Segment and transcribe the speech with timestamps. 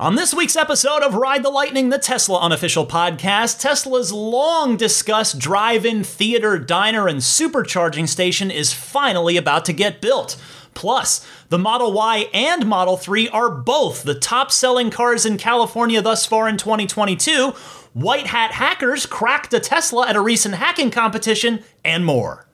[0.00, 5.38] On this week's episode of Ride the Lightning, the Tesla unofficial podcast, Tesla's long discussed
[5.38, 10.36] drive in theater, diner, and supercharging station is finally about to get built.
[10.74, 16.02] Plus, the Model Y and Model 3 are both the top selling cars in California
[16.02, 17.50] thus far in 2022.
[17.92, 22.46] White hat hackers cracked a Tesla at a recent hacking competition, and more.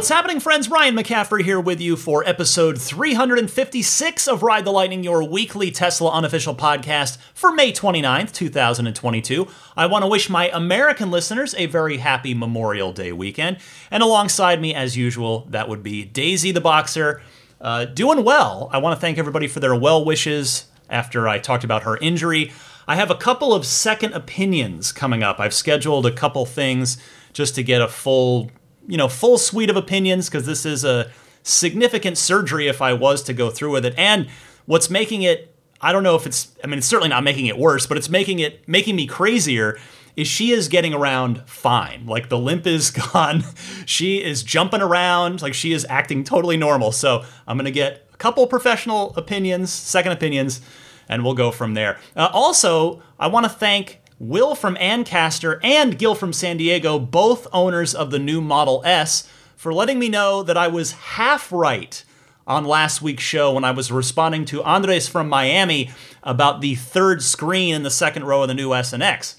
[0.00, 0.70] What's happening, friends?
[0.70, 6.10] Ryan McCaffrey here with you for episode 356 of Ride the Lightning, your weekly Tesla
[6.12, 9.46] unofficial podcast for May 29th, 2022.
[9.76, 13.58] I want to wish my American listeners a very happy Memorial Day weekend.
[13.90, 17.20] And alongside me, as usual, that would be Daisy the Boxer,
[17.60, 18.70] uh, doing well.
[18.72, 22.52] I want to thank everybody for their well wishes after I talked about her injury.
[22.88, 25.38] I have a couple of second opinions coming up.
[25.38, 26.96] I've scheduled a couple things
[27.34, 28.50] just to get a full
[28.90, 31.10] you know, full suite of opinions because this is a
[31.44, 33.94] significant surgery if I was to go through with it.
[33.96, 34.28] And
[34.66, 37.56] what's making it, I don't know if it's, I mean, it's certainly not making it
[37.56, 39.78] worse, but it's making it, making me crazier
[40.16, 42.04] is she is getting around fine.
[42.04, 43.44] Like the limp is gone.
[43.86, 45.40] she is jumping around.
[45.40, 46.90] Like she is acting totally normal.
[46.90, 50.60] So I'm going to get a couple professional opinions, second opinions,
[51.08, 51.96] and we'll go from there.
[52.16, 57.46] Uh, also, I want to thank Will from Ancaster and Gil from San Diego, both
[57.54, 59.26] owners of the new Model S,
[59.56, 62.04] for letting me know that I was half right
[62.46, 65.90] on last week's show when I was responding to Andres from Miami
[66.22, 69.36] about the third screen in the second row of the new S and X.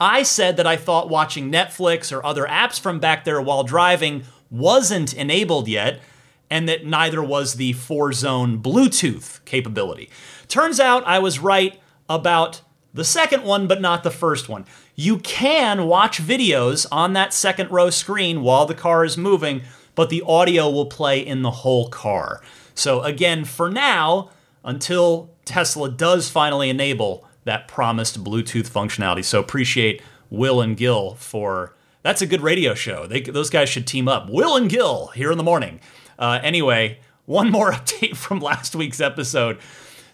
[0.00, 4.24] I said that I thought watching Netflix or other apps from back there while driving
[4.48, 6.00] wasn't enabled yet,
[6.48, 10.08] and that neither was the four zone Bluetooth capability.
[10.48, 11.78] Turns out I was right
[12.08, 14.64] about the second one, but not the first one.
[14.94, 19.62] You can watch videos on that second row screen while the car is moving,
[19.94, 22.42] but the audio will play in the whole car.
[22.74, 24.30] So, again, for now,
[24.64, 29.24] until Tesla does finally enable that promised Bluetooth functionality.
[29.24, 33.06] So, appreciate Will and Gil for that's a good radio show.
[33.06, 34.30] They, those guys should team up.
[34.30, 35.80] Will and Gil here in the morning.
[36.18, 39.58] Uh, anyway, one more update from last week's episode.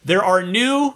[0.05, 0.95] There are new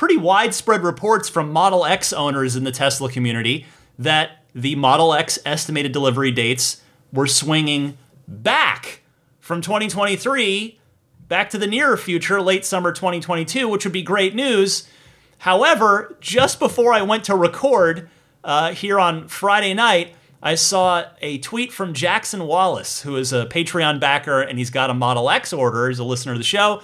[0.00, 3.66] pretty widespread reports from Model X owners in the Tesla community
[3.98, 6.80] that the Model X estimated delivery dates
[7.12, 9.02] were swinging back
[9.40, 10.80] from 2023
[11.28, 14.88] back to the nearer future, late summer 2022, which would be great news.
[15.36, 18.08] However, just before I went to record
[18.42, 23.44] uh, here on Friday night, I saw a tweet from Jackson Wallace, who is a
[23.44, 25.90] Patreon backer and he's got a Model X order.
[25.90, 26.80] He's a listener of the show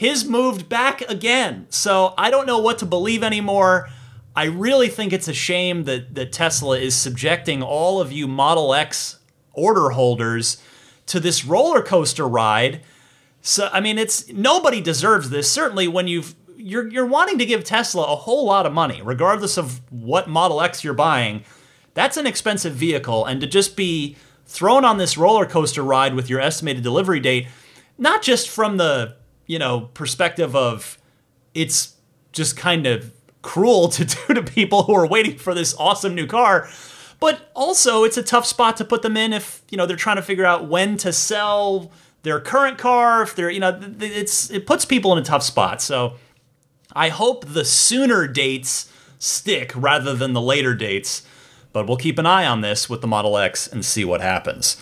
[0.00, 1.66] his moved back again.
[1.68, 3.90] So I don't know what to believe anymore.
[4.34, 8.72] I really think it's a shame that, that Tesla is subjecting all of you Model
[8.72, 9.18] X
[9.52, 10.62] order holders
[11.04, 12.80] to this roller coaster ride.
[13.42, 15.50] So I mean, it's nobody deserves this.
[15.50, 19.58] Certainly, when you've you're you're wanting to give Tesla a whole lot of money, regardless
[19.58, 21.44] of what Model X you're buying.
[21.92, 26.30] That's an expensive vehicle, and to just be thrown on this roller coaster ride with
[26.30, 27.48] your estimated delivery date,
[27.98, 29.19] not just from the
[29.50, 30.96] you know, perspective of
[31.54, 31.96] it's
[32.30, 33.12] just kind of
[33.42, 36.68] cruel to do to people who are waiting for this awesome new car.
[37.18, 40.16] But also, it's a tough spot to put them in if you know they're trying
[40.16, 41.90] to figure out when to sell
[42.22, 43.22] their current car.
[43.24, 45.82] If they're you know, it's it puts people in a tough spot.
[45.82, 46.14] So,
[46.92, 51.26] I hope the sooner dates stick rather than the later dates.
[51.72, 54.76] But we'll keep an eye on this with the Model X and see what happens.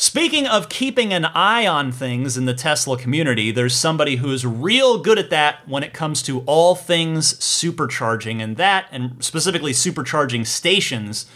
[0.00, 4.96] Speaking of keeping an eye on things in the Tesla community, there's somebody who's real
[4.96, 10.46] good at that when it comes to all things supercharging, and that, and specifically supercharging
[10.46, 11.26] stations.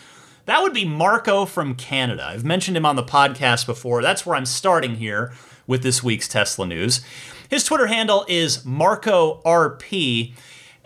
[0.46, 2.24] That would be Marco from Canada.
[2.24, 4.00] I've mentioned him on the podcast before.
[4.00, 5.34] That's where I'm starting here
[5.66, 7.02] with this week's Tesla news.
[7.50, 10.32] His Twitter handle is MarcoRP.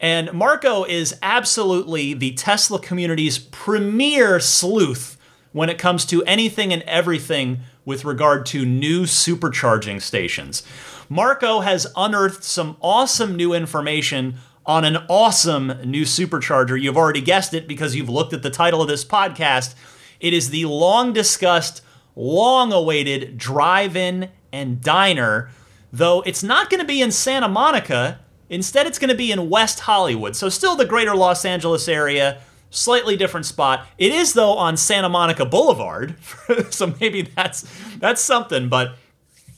[0.00, 5.14] And Marco is absolutely the Tesla community's premier sleuth
[5.52, 10.62] when it comes to anything and everything with regard to new supercharging stations.
[11.08, 14.36] Marco has unearthed some awesome new information
[14.66, 16.80] on an awesome new supercharger.
[16.80, 19.74] You've already guessed it because you've looked at the title of this podcast.
[20.20, 21.80] It is the long discussed,
[22.14, 25.48] long awaited drive in and diner,
[25.90, 28.20] though it's not going to be in Santa Monica.
[28.50, 30.36] Instead, it's going to be in West Hollywood.
[30.36, 33.86] So, still the greater Los Angeles area, slightly different spot.
[33.98, 36.16] It is though on Santa Monica Boulevard,
[36.70, 37.66] so maybe that's
[37.98, 38.68] that's something.
[38.68, 38.96] But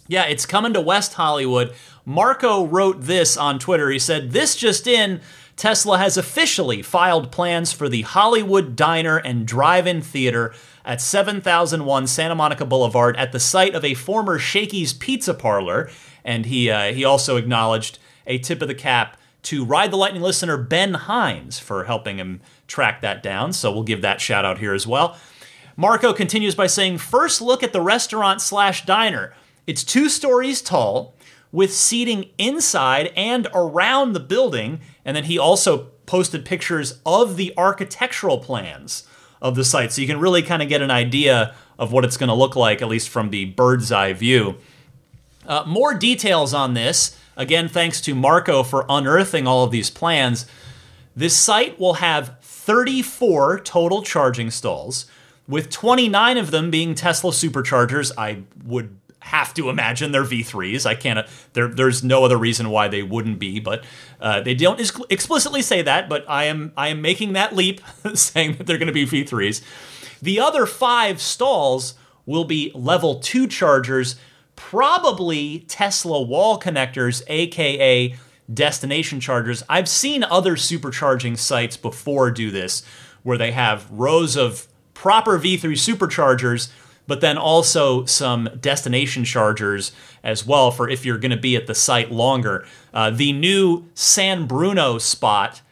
[0.08, 1.74] Yeah, it's coming to West Hollywood.
[2.04, 3.90] Marco wrote this on Twitter.
[3.90, 5.20] He said, This just in.
[5.56, 10.54] Tesla has officially filed plans for the Hollywood Diner and Drive In Theater
[10.86, 15.90] at 7001 Santa Monica Boulevard at the site of a former Shakey's Pizza Parlor.
[16.24, 20.22] And he, uh, he also acknowledged a tip of the cap to Ride the Lightning
[20.22, 22.40] listener Ben Hines for helping him
[22.70, 23.52] track that down.
[23.52, 25.18] So we'll give that shout out here as well.
[25.76, 29.34] Marco continues by saying, First look at the restaurant slash diner.
[29.66, 31.14] It's two stories tall
[31.52, 34.80] with seating inside and around the building.
[35.04, 39.06] And then he also posted pictures of the architectural plans
[39.42, 39.92] of the site.
[39.92, 42.56] So you can really kind of get an idea of what it's going to look
[42.56, 44.56] like, at least from the bird's eye view.
[45.46, 47.16] Uh, more details on this.
[47.36, 50.46] Again, thanks to Marco for unearthing all of these plans.
[51.16, 55.06] This site will have 34 total charging stalls,
[55.48, 58.12] with 29 of them being Tesla superchargers.
[58.16, 60.86] I would have to imagine they're V3s.
[60.86, 61.26] I can't.
[61.54, 63.84] There, there's no other reason why they wouldn't be, but
[64.20, 66.08] uh, they don't ex- explicitly say that.
[66.08, 67.80] But I am I am making that leap,
[68.14, 69.62] saying that they're going to be V3s.
[70.22, 71.94] The other five stalls
[72.26, 74.16] will be level two chargers
[74.54, 78.14] probably Tesla wall connectors, aka
[78.52, 79.62] destination chargers.
[79.68, 82.82] I've seen other supercharging sites before do this,
[83.22, 86.70] where they have rows of proper V3 superchargers,
[87.06, 89.92] but then also some destination chargers
[90.22, 92.66] as well for if you're going to be at the site longer.
[92.92, 95.62] Uh, the new San Bruno spot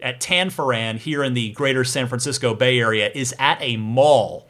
[0.00, 4.48] at Tanforan here in the greater San Francisco Bay Area is at a mall.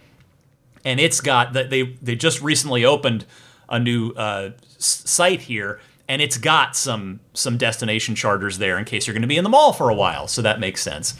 [0.85, 3.25] And it's got that they they just recently opened
[3.69, 9.07] a new uh, site here, and it's got some some destination chargers there in case
[9.07, 10.29] you're going to be in the mall for a while.
[10.29, 11.15] So that makes sense,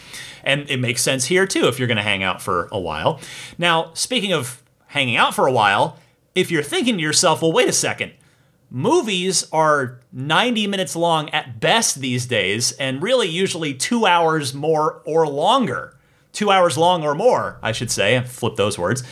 [0.45, 3.21] and it makes sense here too if you're going to hang out for a while.
[3.59, 5.99] Now, speaking of hanging out for a while,
[6.35, 8.13] if you're thinking to yourself, well, wait a second.
[8.69, 15.03] Movies are 90 minutes long at best these days, and really usually two hours more
[15.05, 15.97] or longer.
[16.33, 18.21] Two hours long or more, I should say.
[18.23, 19.05] Flip those words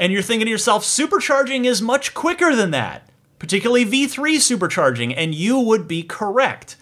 [0.00, 3.09] and you're thinking to yourself, supercharging is much quicker than that,
[3.40, 6.76] particularly V3 supercharging, and you would be correct.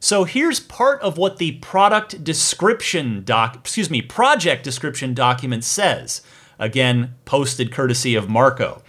[0.00, 6.22] So here's part of what the product description doc, excuse me, project description document says.
[6.58, 8.82] Again, posted courtesy of Marco.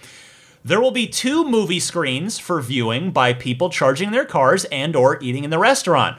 [0.64, 5.22] There will be two movie screens for viewing by people charging their cars and or
[5.22, 6.18] eating in the restaurant.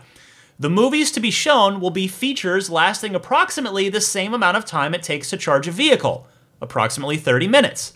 [0.59, 4.93] The movies to be shown will be features lasting approximately the same amount of time
[4.93, 6.27] it takes to charge a vehicle
[6.61, 7.93] approximately 30 minutes.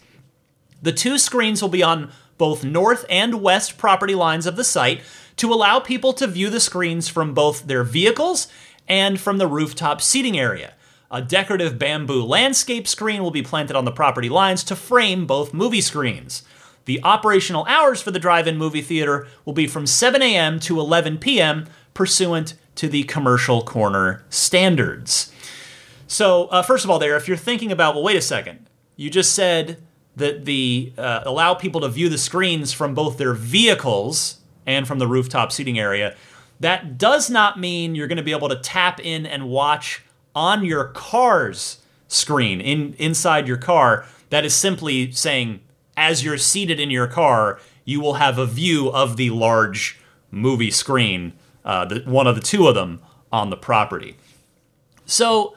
[0.81, 5.01] The two screens will be on both north and west property lines of the site
[5.37, 8.47] to allow people to view the screens from both their vehicles
[8.87, 10.73] and from the rooftop seating area.
[11.11, 15.53] A decorative bamboo landscape screen will be planted on the property lines to frame both
[15.53, 16.43] movie screens.
[16.85, 20.59] The operational hours for the drive in movie theater will be from 7 a.m.
[20.61, 25.31] to 11 p.m., pursuant to the commercial corner standards.
[26.07, 29.09] So, uh, first of all, there, if you're thinking about, well, wait a second, you
[29.09, 29.81] just said
[30.15, 34.99] that the uh, allow people to view the screens from both their vehicles and from
[34.99, 36.15] the rooftop seating area.
[36.59, 40.03] That does not mean you're going to be able to tap in and watch
[40.33, 44.05] on your car's screen in inside your car.
[44.29, 45.61] That is simply saying,
[45.97, 49.99] as you're seated in your car, you will have a view of the large
[50.31, 53.01] movie screen, uh, the, one of the two of them
[53.31, 54.15] on the property.
[55.05, 55.55] So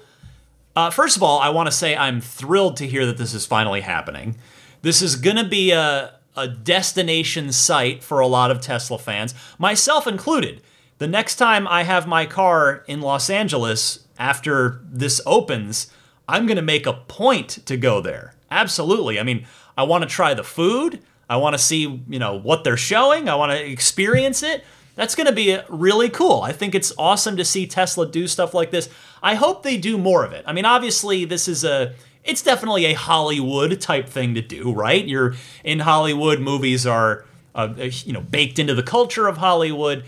[0.78, 3.44] uh, first of all, I want to say I'm thrilled to hear that this is
[3.44, 4.36] finally happening.
[4.82, 9.34] This is going to be a, a destination site for a lot of Tesla fans,
[9.58, 10.62] myself included.
[10.98, 15.92] The next time I have my car in Los Angeles after this opens,
[16.28, 18.34] I'm going to make a point to go there.
[18.48, 19.18] Absolutely.
[19.18, 21.02] I mean, I want to try the food.
[21.28, 23.28] I want to see, you know, what they're showing.
[23.28, 24.62] I want to experience it.
[24.98, 26.42] That's going to be really cool.
[26.42, 28.88] I think it's awesome to see Tesla do stuff like this.
[29.22, 30.42] I hope they do more of it.
[30.44, 35.06] I mean, obviously, this is a it's definitely a Hollywood type thing to do, right?
[35.06, 37.24] You're in Hollywood, movies are
[37.54, 40.02] uh, you know baked into the culture of Hollywood.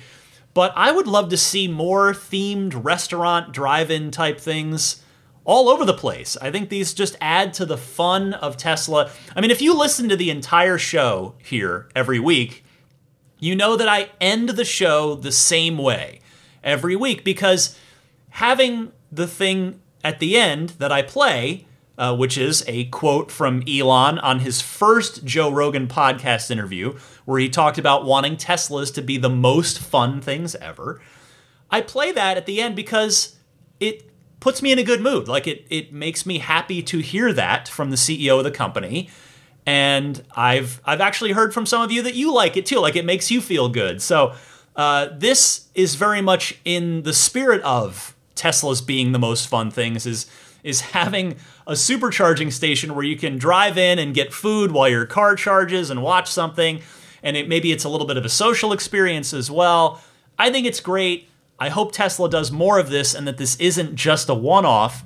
[0.55, 5.05] But I would love to see more themed restaurant drive-in type things
[5.45, 6.37] all over the place.
[6.43, 9.13] I think these just add to the fun of Tesla.
[9.37, 12.65] I mean, if you listen to the entire show here every week,
[13.41, 16.21] you know that I end the show the same way
[16.63, 17.77] every week because
[18.31, 21.67] having the thing at the end that I play,
[21.99, 27.41] uh, which is a quote from Elon on his first Joe Rogan podcast interview, where
[27.41, 31.01] he talked about wanting Teslas to be the most fun things ever.
[31.71, 33.37] I play that at the end because
[33.79, 35.29] it puts me in a good mood.
[35.29, 39.11] Like it, it makes me happy to hear that from the CEO of the company.
[39.67, 42.79] And I've I've actually heard from some of you that you like it too.
[42.79, 44.03] Like it makes you feel good.
[44.03, 44.35] So
[44.77, 50.07] uh, this is very much in the spirit of Tesla's being the most fun things.
[50.07, 50.27] Is
[50.63, 51.37] is having
[51.67, 55.91] a supercharging station where you can drive in and get food while your car charges
[55.91, 56.81] and watch something,
[57.23, 60.01] and it, maybe it's a little bit of a social experience as well.
[60.39, 61.29] I think it's great.
[61.59, 65.05] I hope Tesla does more of this and that this isn't just a one off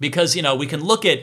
[0.00, 1.20] because, you know, we can look at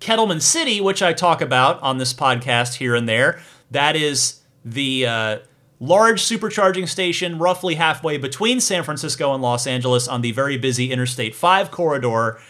[0.00, 3.40] Kettleman City, which I talk about on this podcast here and there.
[3.70, 5.38] That is the uh,
[5.80, 10.90] large supercharging station roughly halfway between San Francisco and Los Angeles on the very busy
[10.90, 12.40] Interstate 5 corridor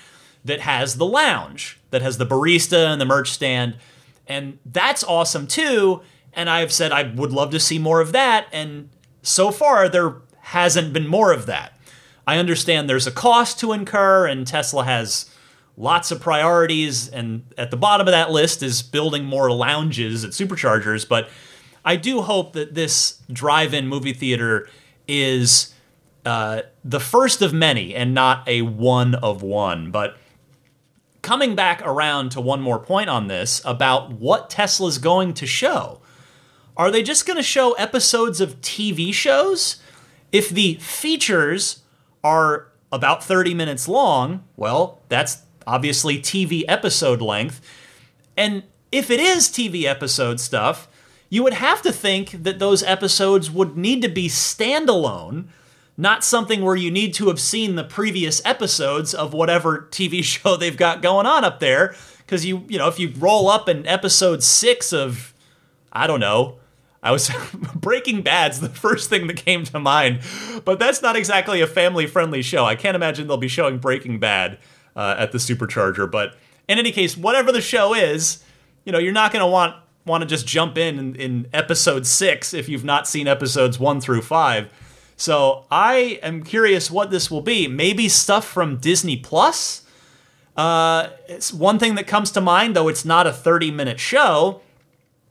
[0.44, 3.76] that has the lounge, that has the barista and the merch stand.
[4.26, 6.02] And that's awesome too.
[6.32, 8.46] And I've said I would love to see more of that.
[8.52, 8.90] And
[9.22, 11.72] so far, there hasn't been more of that.
[12.26, 15.30] I understand there's a cost to incur, and Tesla has
[15.78, 17.08] lots of priorities.
[17.08, 21.08] And at the bottom of that list is building more lounges at superchargers.
[21.08, 21.30] But
[21.84, 24.68] I do hope that this drive in movie theater
[25.06, 25.72] is
[26.26, 29.90] uh, the first of many and not a one of one.
[29.90, 30.18] But
[31.22, 36.02] coming back around to one more point on this about what Tesla's going to show.
[36.76, 39.76] Are they just going to show episodes of TV shows?
[40.30, 41.82] If the features
[42.22, 47.60] are about 30 minutes long, well, that's obviously TV episode length.
[48.36, 50.88] And if it is TV episode stuff,
[51.28, 55.48] you would have to think that those episodes would need to be standalone
[56.00, 60.56] not something where you need to have seen the previous episodes of whatever TV show
[60.56, 61.94] they've got going on up there.
[62.18, 65.34] Because you, you know, if you roll up in episode six of,
[65.92, 66.58] I don't know,
[67.02, 67.30] I was
[67.74, 70.20] Breaking Bad's the first thing that came to mind,
[70.64, 72.64] but that's not exactly a family-friendly show.
[72.64, 74.58] I can't imagine they'll be showing Breaking Bad
[74.98, 76.10] uh, at the Supercharger.
[76.10, 76.36] But
[76.68, 78.44] in any case, whatever the show is,
[78.84, 82.06] you know, you're not going to want want to just jump in, in in episode
[82.06, 84.70] six if you've not seen episodes one through five.
[85.16, 87.68] So I am curious what this will be.
[87.68, 89.82] Maybe stuff from Disney Plus.
[90.56, 94.60] Uh, it's one thing that comes to mind, though it's not a 30 minute show,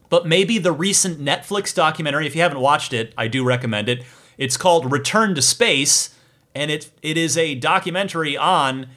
[0.08, 2.26] but maybe the recent Netflix documentary.
[2.26, 4.02] If you haven't watched it, I do recommend it.
[4.38, 6.14] It's called Return to Space,
[6.54, 8.88] and it it is a documentary on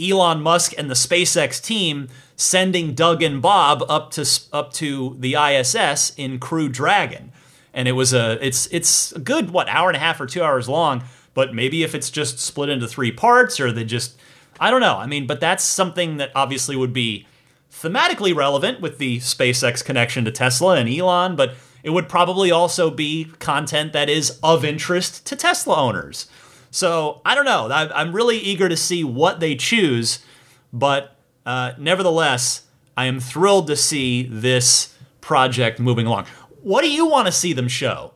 [0.00, 5.34] Elon Musk and the SpaceX team sending Doug and Bob up to up to the
[5.34, 7.32] ISS in Crew Dragon.
[7.72, 10.42] And it was a it's it's a good what hour and a half or two
[10.42, 14.16] hours long but maybe if it's just split into three parts or they just
[14.60, 14.96] i don't know.
[14.96, 17.26] I mean but that's something that obviously would be
[17.70, 22.90] thematically relevant with the spacex connection to tesla and elon but it would probably also
[22.90, 26.28] be content that is of interest to tesla owners
[26.74, 30.24] so i don't know i'm really eager to see what they choose
[30.72, 31.16] but
[31.46, 32.64] uh, nevertheless
[32.96, 36.26] i am thrilled to see this project moving along
[36.64, 38.12] what do you want to see them show?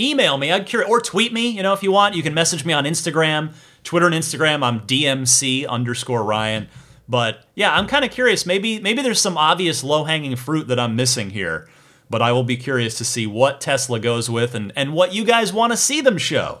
[0.00, 1.50] Email me, I'd curious, or tweet me.
[1.50, 3.52] You know, if you want, you can message me on Instagram,
[3.84, 4.64] Twitter and Instagram.
[4.64, 6.68] I'm DMC underscore Ryan.
[7.08, 8.46] But yeah, I'm kind of curious.
[8.46, 11.68] Maybe maybe there's some obvious low hanging fruit that I'm missing here.
[12.10, 15.24] But I will be curious to see what Tesla goes with and, and what you
[15.24, 16.60] guys want to see them show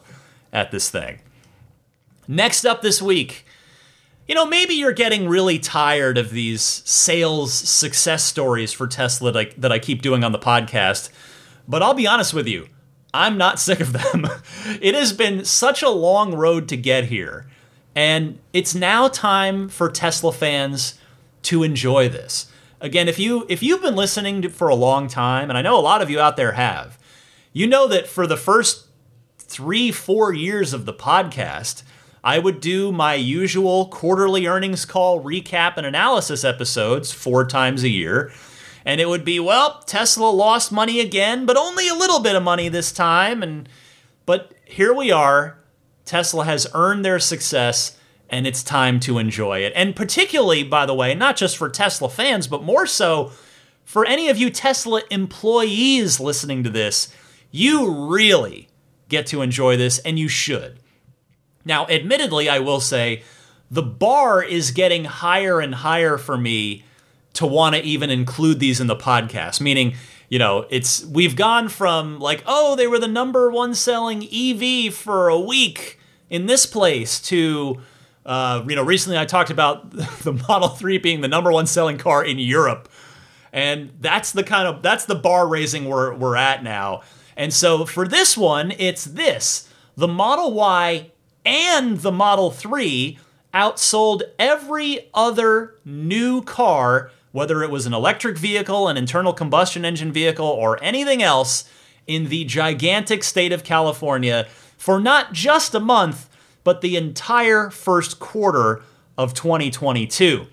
[0.52, 1.20] at this thing.
[2.26, 3.46] Next up this week,
[4.26, 9.38] you know, maybe you're getting really tired of these sales success stories for Tesla that
[9.38, 11.08] I, that I keep doing on the podcast,
[11.66, 12.68] but I'll be honest with you,
[13.14, 14.26] I'm not sick of them.
[14.80, 17.46] it has been such a long road to get here,
[17.94, 20.98] and it's now time for Tesla fans
[21.44, 22.52] to enjoy this.
[22.80, 25.78] Again, if you if you've been listening to, for a long time, and I know
[25.78, 26.98] a lot of you out there have,
[27.52, 28.87] you know that for the first
[29.48, 31.82] three, four years of the podcast,
[32.22, 37.88] I would do my usual quarterly earnings call recap and analysis episodes four times a
[37.88, 38.30] year.
[38.84, 42.42] And it would be, well, Tesla lost money again, but only a little bit of
[42.42, 43.42] money this time.
[43.42, 43.68] And
[44.26, 45.58] but here we are.
[46.04, 47.98] Tesla has earned their success
[48.30, 49.72] and it's time to enjoy it.
[49.74, 53.32] And particularly, by the way, not just for Tesla fans, but more so
[53.84, 57.14] for any of you Tesla employees listening to this,
[57.50, 58.67] you really
[59.08, 60.80] get to enjoy this and you should.
[61.64, 63.22] Now, admittedly, I will say
[63.70, 66.84] the bar is getting higher and higher for me
[67.34, 69.94] to want to even include these in the podcast, meaning,
[70.28, 74.92] you know, it's we've gone from like, oh, they were the number one selling EV
[74.94, 75.98] for a week
[76.30, 77.80] in this place to
[78.28, 79.90] uh, you know, recently I talked about
[80.22, 82.90] the Model 3 being the number one selling car in Europe.
[83.54, 87.00] And that's the kind of that's the bar raising we're we're at now.
[87.38, 89.72] And so for this one, it's this.
[89.96, 91.12] The Model Y
[91.46, 93.18] and the Model 3
[93.54, 100.12] outsold every other new car whether it was an electric vehicle, an internal combustion engine
[100.12, 101.70] vehicle, or anything else
[102.06, 106.28] in the gigantic state of California for not just a month,
[106.64, 108.82] but the entire first quarter
[109.16, 110.46] of 2022.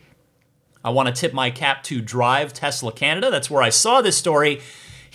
[0.84, 3.32] I want to tip my cap to Drive Tesla Canada.
[3.32, 4.62] That's where I saw this story.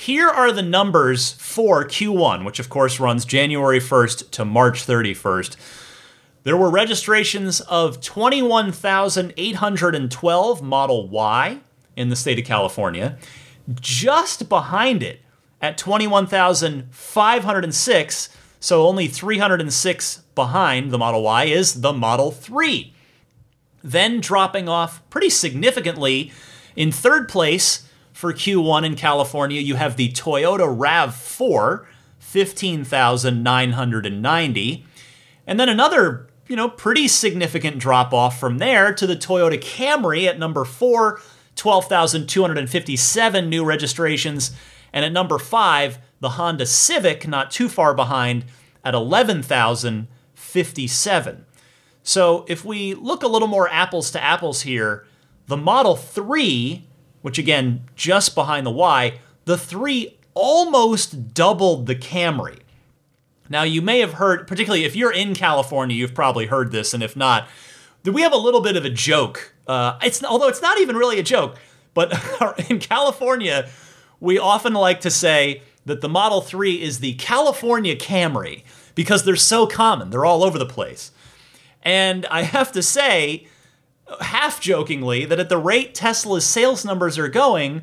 [0.00, 5.57] Here are the numbers for Q1, which of course runs January 1st to March 31st.
[6.42, 11.61] There were registrations of 21,812 Model Y
[11.97, 13.19] in the state of California.
[13.78, 15.21] Just behind it,
[15.61, 18.28] at 21,506,
[18.59, 22.95] so only 306 behind the Model Y, is the Model 3.
[23.85, 26.33] Then dropping off pretty significantly
[26.75, 27.87] in third place
[28.21, 31.87] for Q1 in California, you have the Toyota RAV4,
[32.19, 34.87] 15,990.
[35.47, 40.27] And then another you know, pretty significant drop off from there to the Toyota Camry
[40.27, 41.21] at number four,
[41.55, 44.50] 12,257 new registrations.
[44.93, 48.47] And at number five, the Honda Civic, not too far behind,
[48.85, 51.47] at 11,057.
[52.03, 55.07] So if we look a little more apples to apples here,
[55.47, 56.85] the Model 3,
[57.23, 62.61] which again, just behind the Y, the 3 almost doubled the Camry.
[63.49, 67.03] Now, you may have heard, particularly if you're in California, you've probably heard this, and
[67.03, 67.49] if not,
[68.05, 69.55] we have a little bit of a joke.
[69.67, 71.57] Uh, it's although it's not even really a joke,
[71.93, 72.12] but
[72.71, 73.69] in California,
[74.21, 78.62] we often like to say that the Model 3 is the California Camry
[78.95, 80.11] because they're so common.
[80.11, 81.11] They're all over the place.
[81.83, 83.49] And I have to say,
[84.21, 87.83] half jokingly, that at the rate Tesla's sales numbers are going,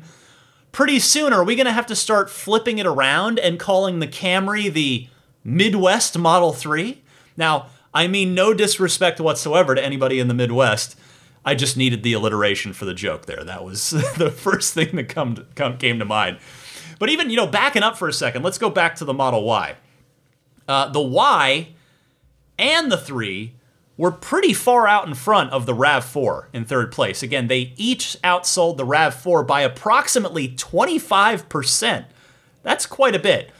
[0.72, 4.06] pretty soon are we going to have to start flipping it around and calling the
[4.06, 5.08] Camry the
[5.44, 7.02] Midwest Model 3.
[7.36, 10.98] Now, I mean no disrespect whatsoever to anybody in the Midwest.
[11.44, 13.42] I just needed the alliteration for the joke there.
[13.42, 16.38] That was the first thing that come to, come, came to mind.
[16.98, 19.44] But even, you know, backing up for a second, let's go back to the Model
[19.44, 19.76] Y.
[20.66, 21.68] Uh, the Y
[22.58, 23.54] and the 3
[23.98, 27.22] were pretty far out in front of the RAV4 in third place.
[27.22, 32.06] Again, they each outsold the RAV4 by approximately 25%.
[32.62, 33.50] That's quite a bit.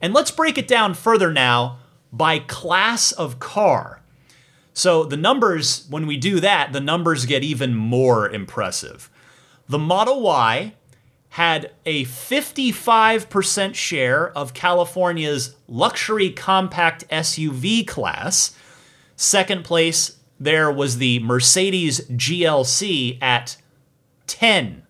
[0.00, 1.78] And let's break it down further now
[2.12, 4.02] by class of car.
[4.74, 9.10] So the numbers, when we do that, the numbers get even more impressive.
[9.66, 10.74] The Model Y
[11.30, 18.54] had a 55% share of California's luxury compact SUV class.
[19.16, 23.56] Second place there was the Mercedes GLC at
[24.26, 24.82] 10%.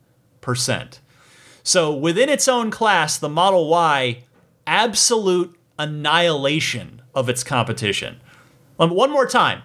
[1.62, 4.24] So within its own class, the Model Y
[4.66, 8.20] absolute annihilation of its competition.
[8.78, 9.62] Um, one more time.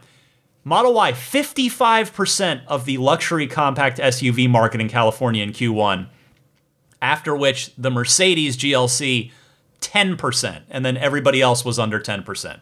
[0.63, 6.07] Model Y, 55% of the luxury compact SUV market in California in Q1,
[7.01, 9.31] after which the Mercedes GLC,
[9.81, 12.59] 10%, and then everybody else was under 10%.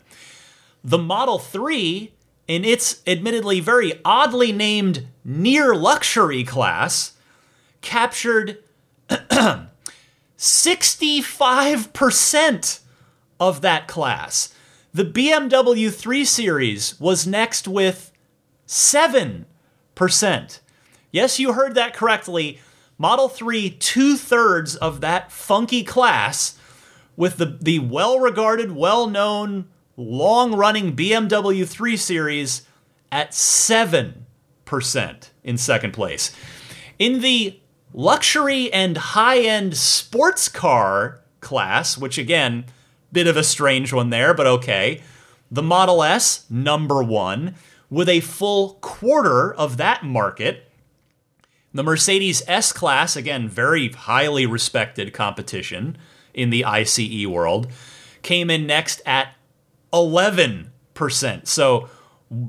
[0.84, 2.12] The Model 3,
[2.48, 7.14] in its admittedly very oddly named near luxury class,
[7.82, 8.58] captured
[10.38, 12.80] 65%
[13.40, 14.54] of that class.
[14.94, 18.12] The BMW 3 Series was next with
[18.68, 19.46] 7%.
[21.12, 22.60] Yes, you heard that correctly.
[22.98, 26.58] Model 3, two thirds of that funky class,
[27.16, 29.68] with the, the well regarded, well known,
[30.00, 32.62] long running BMW 3 Series
[33.12, 34.16] at 7%
[35.44, 36.34] in second place.
[36.98, 37.60] In the
[37.94, 42.66] luxury and high end sports car class, which again,
[43.12, 45.02] bit of a strange one there, but okay.
[45.52, 47.56] The Model S, number one,
[47.90, 50.72] with a full quarter of that market.
[51.74, 55.98] The Mercedes S Class, again, very highly respected competition
[56.34, 57.68] in the ICE world,
[58.22, 59.34] came in next at
[59.94, 61.48] 11%.
[61.48, 61.90] So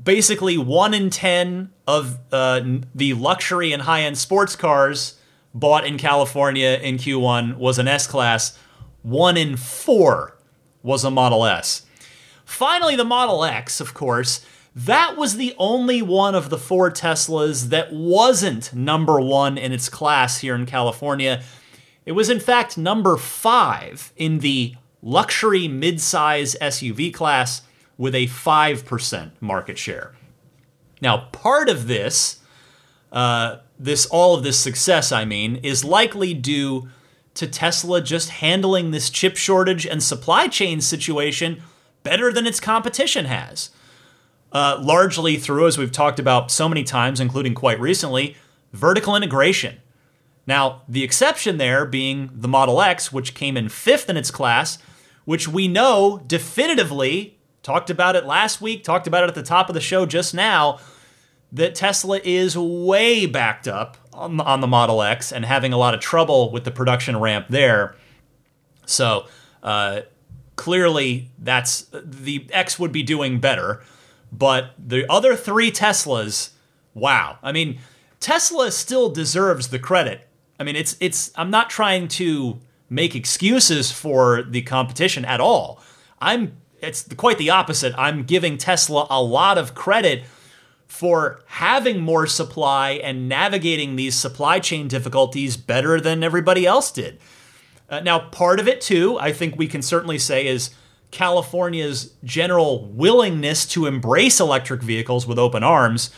[0.03, 2.61] basically, one in 10 of uh,
[2.93, 5.17] the luxury and high end sports cars
[5.53, 8.57] bought in California in Q1 was an S Class.
[9.01, 10.37] One in four
[10.83, 11.85] was a Model S.
[12.45, 17.69] Finally, the Model X, of course, that was the only one of the four Teslas
[17.69, 21.43] that wasn't number one in its class here in California.
[22.05, 27.63] It was, in fact, number five in the luxury midsize SUV class
[27.97, 30.13] with a 5% market share.
[31.01, 32.41] Now, part of this
[33.11, 36.87] uh, this all of this success, I mean, is likely due
[37.33, 41.61] to Tesla just handling this chip shortage and supply chain situation
[42.03, 43.71] better than its competition has.
[44.51, 48.35] Uh, largely through, as we've talked about so many times, including quite recently,
[48.73, 49.77] vertical integration.
[50.45, 54.77] Now, the exception there being the Model X, which came in fifth in its class,
[55.25, 59.69] which we know definitively, talked about it last week, talked about it at the top
[59.69, 60.79] of the show just now,
[61.51, 65.77] that Tesla is way backed up on the, on the Model X and having a
[65.77, 67.95] lot of trouble with the production ramp there.
[68.85, 69.27] So,
[69.61, 70.01] uh,
[70.55, 73.83] clearly, that's the X would be doing better.
[74.31, 76.51] But the other three Teslas,
[76.93, 77.37] wow.
[77.43, 77.79] I mean,
[78.19, 80.27] Tesla still deserves the credit.
[80.59, 82.59] I mean, it's it's I'm not trying to
[82.91, 85.81] make excuses for the competition at all.
[86.19, 87.93] I'm it's quite the opposite.
[87.97, 90.23] I'm giving Tesla a lot of credit
[90.87, 97.19] for having more supply and navigating these supply chain difficulties better than everybody else did.
[97.89, 100.71] Uh, now, part of it too, I think we can certainly say is
[101.11, 106.09] California's general willingness to embrace electric vehicles with open arms.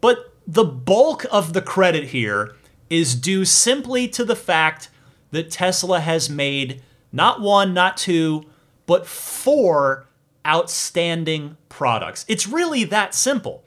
[0.00, 2.54] But the bulk of the credit here
[2.88, 4.88] is due simply to the fact
[5.30, 8.44] that Tesla has made not one, not two,
[8.86, 10.06] but four
[10.46, 12.24] outstanding products.
[12.28, 13.64] It's really that simple.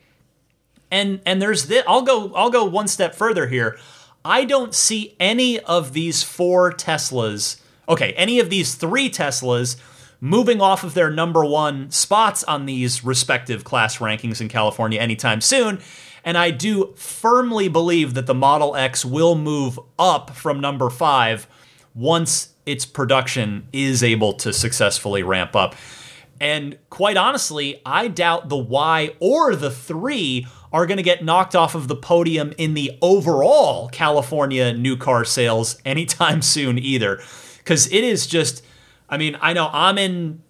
[0.91, 3.77] And and there's this, I'll go I'll go one step further here.
[4.25, 9.75] I don't see any of these four Teslas, okay, any of these three Teslas
[10.21, 15.41] moving off of their number one spots on these respective class rankings in California anytime
[15.41, 15.81] soon.
[16.23, 21.47] And I do firmly believe that the Model X will move up from number five
[21.93, 25.75] once its production is able to successfully ramp up.
[26.39, 31.55] And quite honestly, I doubt the Y or the 3 are going to get knocked
[31.55, 37.21] off of the podium in the overall California new car sales anytime soon either.
[37.57, 38.63] Because it is just
[39.13, 40.41] I mean, I know I'm in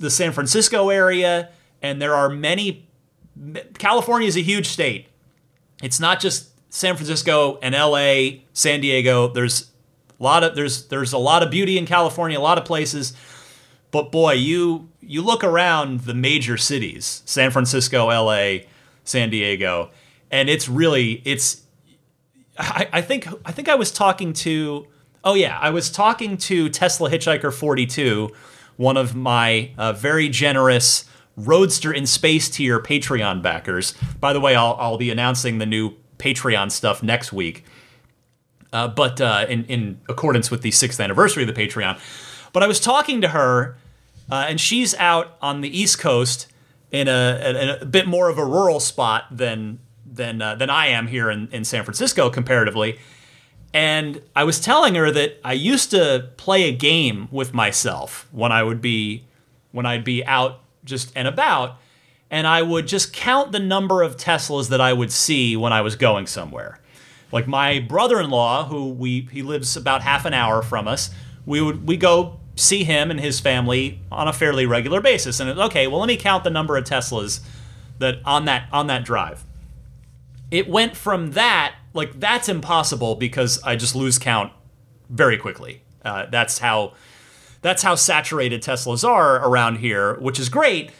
[0.00, 1.48] the San Francisco area,
[1.80, 2.86] and there are many.
[3.78, 5.06] California is a huge state.
[5.82, 9.28] It's not just San Francisco and LA, San Diego.
[9.28, 9.70] There's
[10.18, 13.12] a lot of there's there's a lot of beauty in California, a lot of places.
[13.90, 18.60] But boy, you you look around the major cities, San Francisco, LA,
[19.04, 19.90] San Diego,
[20.30, 21.62] and it's really it's
[22.56, 24.86] I, I think I think I was talking to
[25.24, 28.30] Oh yeah, I was talking to Tesla Hitchhiker 42,
[28.76, 31.04] one of my uh, very generous
[31.36, 33.94] Roadster in Space tier Patreon backers.
[34.20, 37.64] By the way, I'll, I'll be announcing the new Patreon stuff next week.
[38.72, 41.98] Uh, but uh, in, in accordance with the sixth anniversary of the Patreon.
[42.52, 43.76] But I was talking to her,
[44.30, 46.46] uh, and she's out on the East Coast
[46.90, 51.06] in a, a, bit more of a rural spot than than uh, than I am
[51.06, 52.98] here in, in San Francisco comparatively.
[53.74, 58.52] And I was telling her that I used to play a game with myself when
[58.52, 59.24] I would be
[59.70, 61.78] when I'd be out just and about
[62.30, 65.82] and I would just count the number of Teslas that I would see when I
[65.82, 66.80] was going somewhere.
[67.30, 71.10] Like my brother-in-law who we he lives about half an hour from us,
[71.46, 75.50] we would we go see him and his family on a fairly regular basis and
[75.58, 77.40] okay, well let me count the number of Teslas
[77.98, 79.44] that on that on that drive.
[80.50, 84.52] It went from that like that's impossible because I just lose count
[85.10, 85.82] very quickly.
[86.04, 86.94] Uh, that's how
[87.62, 90.90] that's how saturated Teslas are around here, which is great.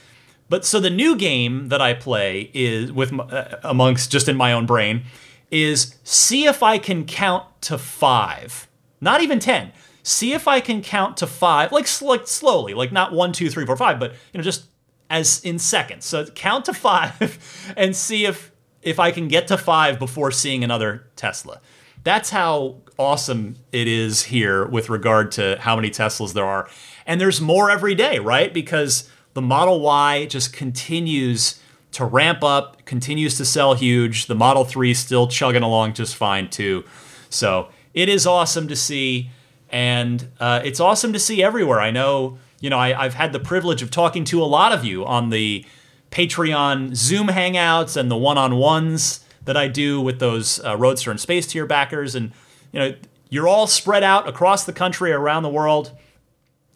[0.48, 4.52] But so the new game that I play is with uh, amongst just in my
[4.52, 5.04] own brain
[5.50, 8.68] is see if I can count to five,
[9.00, 9.72] not even ten.
[10.02, 13.66] See if I can count to five, like like slowly, like not one, two, three,
[13.66, 14.64] four, five, but you know just
[15.10, 16.04] as in seconds.
[16.04, 20.64] So count to five and see if if I can get to five before seeing
[20.64, 21.60] another Tesla.
[22.04, 26.68] That's how awesome it is here with regard to how many Teslas there are.
[27.06, 28.52] And there's more every day, right?
[28.52, 31.60] Because the Model Y just continues
[31.92, 34.26] to ramp up, continues to sell huge.
[34.26, 36.84] The Model 3 still chugging along just fine, too.
[37.28, 39.30] So it is awesome to see.
[39.70, 41.80] And uh, it's awesome to see everywhere.
[41.80, 44.84] I know, you know, I, I've had the privilege of talking to a lot of
[44.84, 45.64] you on the
[46.10, 51.46] Patreon Zoom hangouts and the one-on-ones that I do with those uh, Roadster and Space
[51.46, 52.32] tier backers, and
[52.72, 52.94] you know
[53.28, 55.92] you're all spread out across the country, around the world,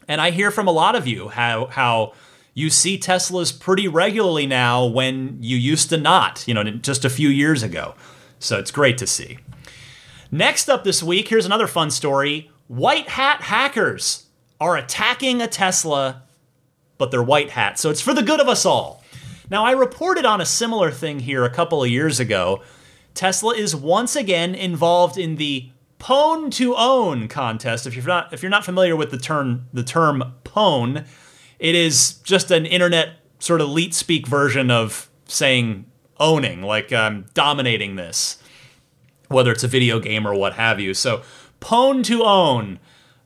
[0.09, 2.13] and I hear from a lot of you how how
[2.57, 7.11] you see Teslas pretty regularly now when you used to not, you know, just a
[7.11, 7.95] few years ago.
[8.39, 9.39] So it's great to see.
[10.31, 12.51] Next up this week, here's another fun story.
[12.67, 14.27] White hat hackers
[14.59, 16.23] are attacking a Tesla,
[16.97, 17.79] but they're white hat.
[17.79, 19.05] So it's for the good of us all.
[19.49, 22.63] Now, I reported on a similar thing here a couple of years ago.
[23.15, 27.87] Tesla is once again involved in the pwn to own contest.
[27.87, 31.07] If you're not if you're not familiar with the term the term pwn,
[31.59, 35.87] it is just an internet sort of leet speak version of saying
[36.19, 38.39] owning, like um, dominating this.
[39.29, 40.95] whether it's a video game or what have you.
[40.95, 41.23] So,
[41.61, 42.79] Pwn to Own,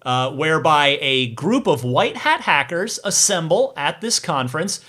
[0.02, 4.80] uh, whereby a group of white hat hackers assemble at this conference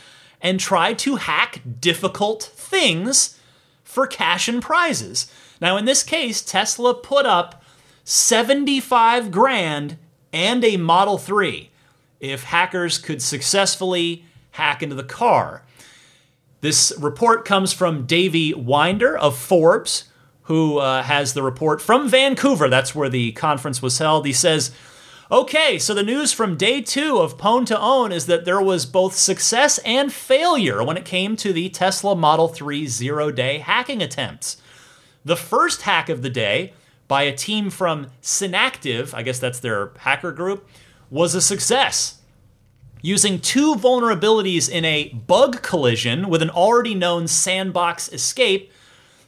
[0.42, 3.40] and try to hack difficult things
[3.84, 5.32] for cash and prizes.
[5.60, 7.64] Now, in this case, Tesla put up
[8.04, 9.98] 75 grand
[10.34, 11.70] and a Model 3
[12.20, 15.64] if hackers could successfully hack into the car.
[16.62, 20.06] This report comes from Davey Winder of Forbes,
[20.44, 22.70] who uh, has the report from Vancouver.
[22.70, 24.26] That's where the conference was held.
[24.26, 24.72] He says,
[25.32, 28.86] Okay, so the news from day two of Pwn to Own is that there was
[28.86, 34.02] both success and failure when it came to the Tesla Model 3 zero day hacking
[34.02, 34.58] attempts.
[35.24, 36.74] The first hack of the day
[37.08, 40.68] by a team from Synacktiv, I guess that's their hacker group,
[41.10, 42.20] was a success
[43.02, 48.70] using two vulnerabilities in a bug collision with an already known sandbox escape.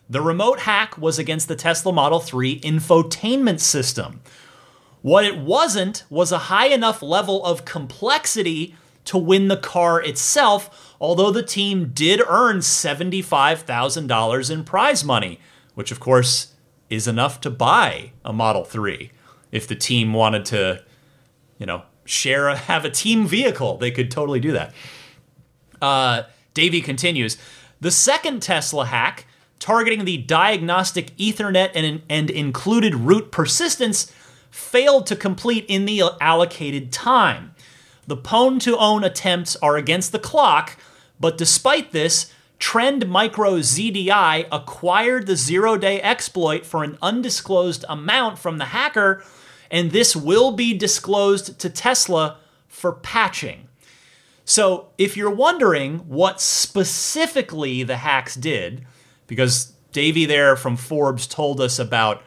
[0.09, 4.19] The remote hack was against the Tesla Model 3 infotainment system.
[5.03, 10.95] What it wasn't was a high enough level of complexity to win the car itself,
[10.99, 15.39] although the team did earn $75,000 in prize money,
[15.75, 16.53] which of course
[16.89, 19.11] is enough to buy a Model 3
[19.51, 20.81] if the team wanted to,
[21.59, 23.77] you know, share a, have a team vehicle.
[23.77, 24.73] They could totally do that.
[25.81, 27.37] Uh, Davey continues.
[27.81, 29.25] The second Tesla hack,
[29.59, 34.09] targeting the diagnostic Ethernet and, and included root persistence,
[34.53, 37.55] failed to complete in the allocated time.
[38.05, 40.77] The Pwn to own attempts are against the clock,
[41.19, 48.37] but despite this, Trend Micro ZDI acquired the zero day exploit for an undisclosed amount
[48.37, 49.23] from the hacker
[49.71, 52.37] and this will be disclosed to Tesla
[52.67, 53.67] for patching.
[54.45, 58.85] So, if you're wondering what specifically the hacks did,
[59.25, 62.21] because Davey there from Forbes told us about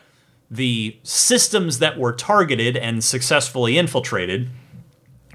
[0.50, 4.48] the systems that were targeted and successfully infiltrated,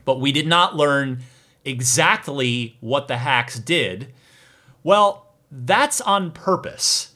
[0.06, 1.21] but we did not learn
[1.65, 4.13] exactly what the hacks did.
[4.84, 7.13] Well, that's on purpose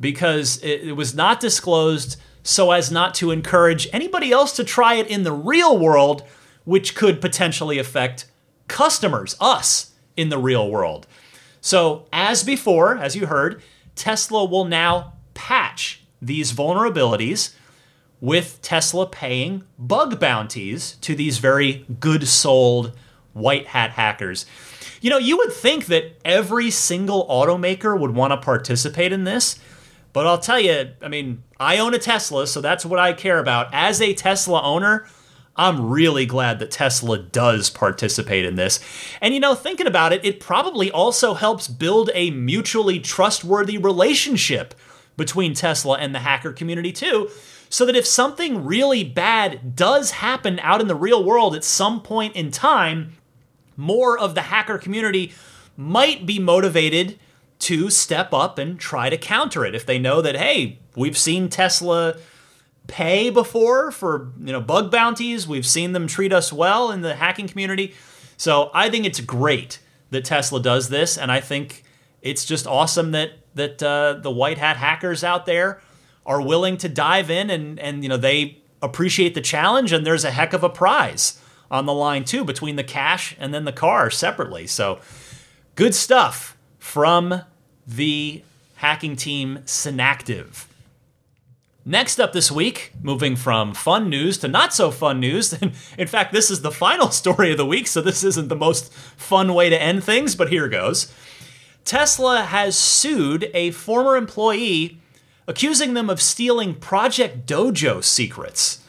[0.00, 5.06] because it, was not disclosed so as not to encourage anybody else to try it
[5.06, 6.24] in the real world,
[6.64, 8.26] which could potentially affect
[8.66, 11.06] customers, us, in the real world.
[11.60, 13.62] So, as before, as you heard,
[13.94, 17.54] Tesla will now patch these vulnerabilities
[18.20, 22.96] with Tesla paying bug bounties to these very good souled
[23.32, 24.46] white hat hackers.
[25.00, 29.58] You know, you would think that every single automaker would want to participate in this.
[30.12, 33.38] But I'll tell you, I mean, I own a Tesla, so that's what I care
[33.38, 33.68] about.
[33.72, 35.08] As a Tesla owner,
[35.56, 38.78] I'm really glad that Tesla does participate in this.
[39.20, 44.74] And you know, thinking about it, it probably also helps build a mutually trustworthy relationship
[45.16, 47.28] between Tesla and the hacker community, too.
[47.68, 52.02] So that if something really bad does happen out in the real world at some
[52.02, 53.14] point in time,
[53.76, 55.32] more of the hacker community
[55.76, 57.18] might be motivated
[57.58, 61.48] to step up and try to counter it if they know that hey we've seen
[61.48, 62.16] tesla
[62.88, 67.14] pay before for you know bug bounties we've seen them treat us well in the
[67.14, 67.94] hacking community
[68.36, 69.78] so i think it's great
[70.10, 71.84] that tesla does this and i think
[72.20, 75.80] it's just awesome that that uh, the white hat hackers out there
[76.24, 80.24] are willing to dive in and and you know they appreciate the challenge and there's
[80.24, 83.72] a heck of a prize on the line too between the cash and then the
[83.72, 85.00] car separately so
[85.74, 87.42] good stuff from
[87.86, 88.42] the
[88.76, 90.66] hacking team Synacktiv.
[91.84, 95.52] Next up this week, moving from fun news to not so fun news.
[95.98, 98.92] In fact, this is the final story of the week, so this isn't the most
[98.92, 101.12] fun way to end things, but here goes.
[101.84, 104.98] Tesla has sued a former employee,
[105.46, 108.82] accusing them of stealing Project Dojo secrets.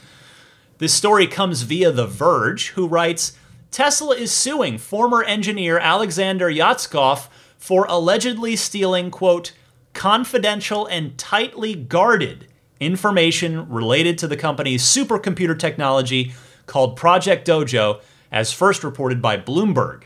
[0.77, 3.37] This story comes via The Verge, who writes
[3.71, 7.27] Tesla is suing former engineer Alexander Yatskov
[7.57, 9.53] for allegedly stealing, quote,
[9.93, 12.47] confidential and tightly guarded
[12.79, 16.33] information related to the company's supercomputer technology
[16.65, 18.01] called Project Dojo,
[18.31, 20.03] as first reported by Bloomberg.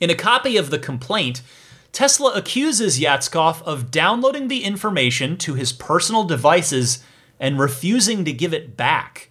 [0.00, 1.42] In a copy of the complaint,
[1.92, 7.02] Tesla accuses Yatskov of downloading the information to his personal devices
[7.40, 9.30] and refusing to give it back.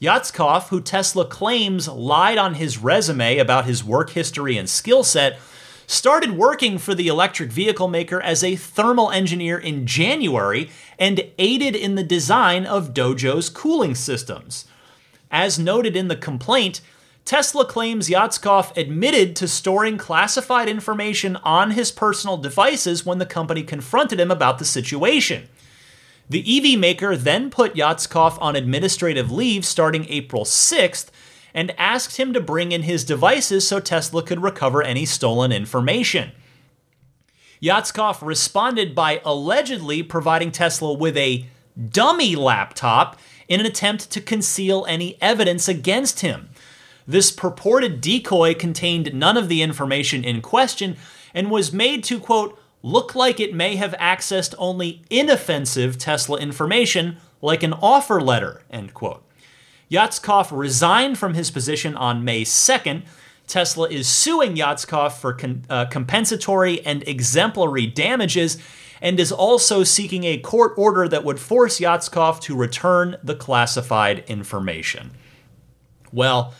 [0.00, 5.38] Yatskov, who Tesla claims lied on his resume about his work history and skill set,
[5.86, 11.76] started working for the electric vehicle maker as a thermal engineer in January and aided
[11.76, 14.66] in the design of Dojo's cooling systems.
[15.30, 16.80] As noted in the complaint,
[17.24, 23.62] Tesla claims Yatskov admitted to storing classified information on his personal devices when the company
[23.62, 25.48] confronted him about the situation.
[26.28, 31.08] The EV maker then put Yatskov on administrative leave starting April 6th
[31.54, 36.32] and asked him to bring in his devices so Tesla could recover any stolen information.
[37.62, 41.46] Yatskov responded by allegedly providing Tesla with a
[41.88, 46.50] dummy laptop in an attempt to conceal any evidence against him.
[47.06, 50.96] This purported decoy contained none of the information in question
[51.34, 57.16] and was made to, quote, look like it may have accessed only inoffensive Tesla information,
[57.42, 59.22] like an offer letter, end quote.
[59.90, 63.02] Yatskov resigned from his position on May 2nd.
[63.46, 68.56] Tesla is suing Yatskov for con- uh, compensatory and exemplary damages
[69.02, 74.24] and is also seeking a court order that would force Yatskov to return the classified
[74.28, 75.10] information.
[76.10, 76.54] Well,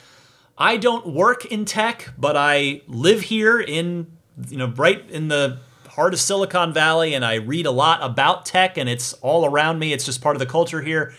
[0.57, 4.17] I don't work in tech, but I live here in,
[4.49, 8.47] you know, right in the heart of Silicon Valley, and I read a lot about
[8.47, 9.93] tech, and it's all around me.
[9.93, 11.15] It's just part of the culture here.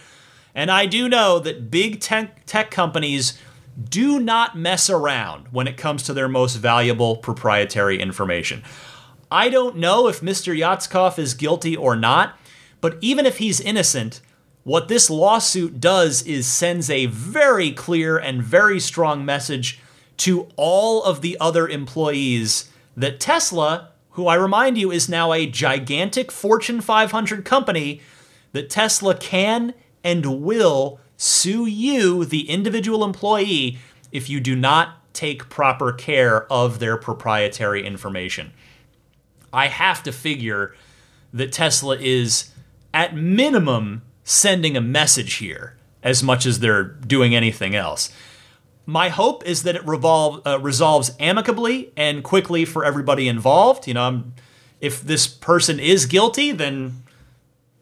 [0.54, 3.38] And I do know that big tech, tech companies
[3.90, 8.64] do not mess around when it comes to their most valuable proprietary information.
[9.30, 10.58] I don't know if Mr.
[10.58, 12.40] Yatskov is guilty or not,
[12.80, 14.22] but even if he's innocent,
[14.66, 19.80] what this lawsuit does is sends a very clear and very strong message
[20.18, 25.46] to all of the other employees that Tesla, who I remind you is now a
[25.46, 28.02] gigantic Fortune 500 company,
[28.54, 33.78] that Tesla can and will sue you, the individual employee,
[34.12, 38.52] if you do not take proper care of their proprietary information.
[39.54, 40.74] I have to figure
[41.32, 42.50] that Tesla is,
[42.96, 48.12] at minimum, sending a message here as much as they're doing anything else.
[48.86, 53.88] My hope is that it revolve, uh, resolves amicably and quickly for everybody involved.
[53.88, 54.34] You know, I'm,
[54.82, 57.04] if this person is guilty, then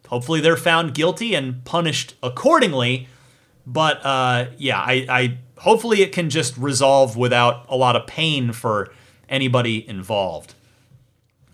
[0.07, 3.07] hopefully they're found guilty and punished accordingly.
[3.65, 8.51] But uh, yeah, I, I hopefully it can just resolve without a lot of pain
[8.51, 8.93] for
[9.27, 10.53] anybody involved.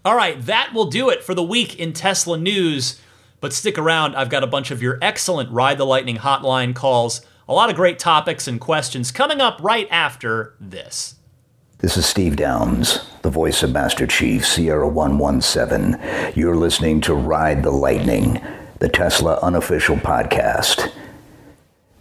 [0.04, 3.00] All right, that will do it for the week in Tesla news.
[3.42, 7.22] But stick around, I've got a bunch of your excellent Ride the Lightning hotline calls,
[7.48, 11.16] a lot of great topics and questions coming up right after this.
[11.80, 15.98] This is Steve Downes, the voice of Master Chief Sierra 117.
[16.36, 18.42] You're listening to Ride the Lightning,
[18.80, 20.92] the Tesla unofficial podcast.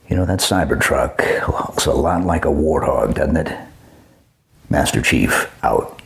[0.09, 3.57] You know, that Cybertruck looks a lot like a warthog, doesn't it?
[4.69, 5.98] Master Chief, out.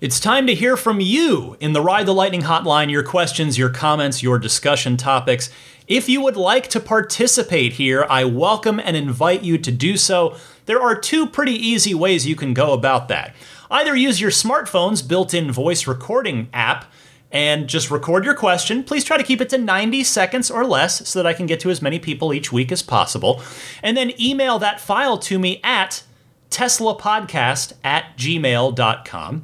[0.00, 3.68] It's time to hear from you in the Ride the Lightning hotline, your questions, your
[3.68, 5.50] comments, your discussion topics.
[5.86, 10.36] If you would like to participate here, I welcome and invite you to do so.
[10.64, 13.34] There are two pretty easy ways you can go about that.
[13.70, 16.90] Either use your smartphone's built in voice recording app
[17.30, 18.82] and just record your question.
[18.82, 21.60] Please try to keep it to 90 seconds or less so that I can get
[21.60, 23.42] to as many people each week as possible.
[23.82, 26.04] And then email that file to me at
[26.50, 29.42] teslapodcast at gmail.com.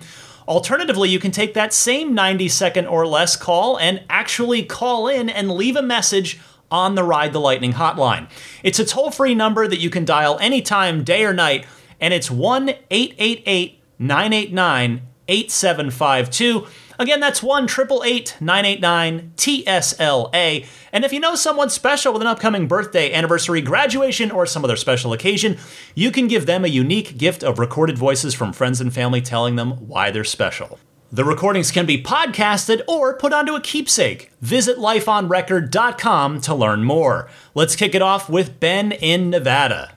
[0.49, 5.29] Alternatively, you can take that same 90 second or less call and actually call in
[5.29, 6.39] and leave a message
[6.71, 8.29] on the Ride the Lightning hotline.
[8.63, 11.67] It's a toll free number that you can dial anytime, day or night,
[12.01, 16.67] and it's 1 888 989 8752.
[16.99, 20.67] Again, that's 1 989 TSLA.
[20.93, 24.77] And if you know someone special with an upcoming birthday, anniversary, graduation, or some other
[24.77, 25.59] special occasion,
[25.95, 29.57] you can give them a unique gift of recorded voices from friends and family telling
[29.57, 30.79] them why they're special.
[31.13, 34.33] The recordings can be podcasted or put onto a keepsake.
[34.41, 37.29] Visit lifeonrecord.com to learn more.
[37.55, 39.93] Let's kick it off with Ben in Nevada.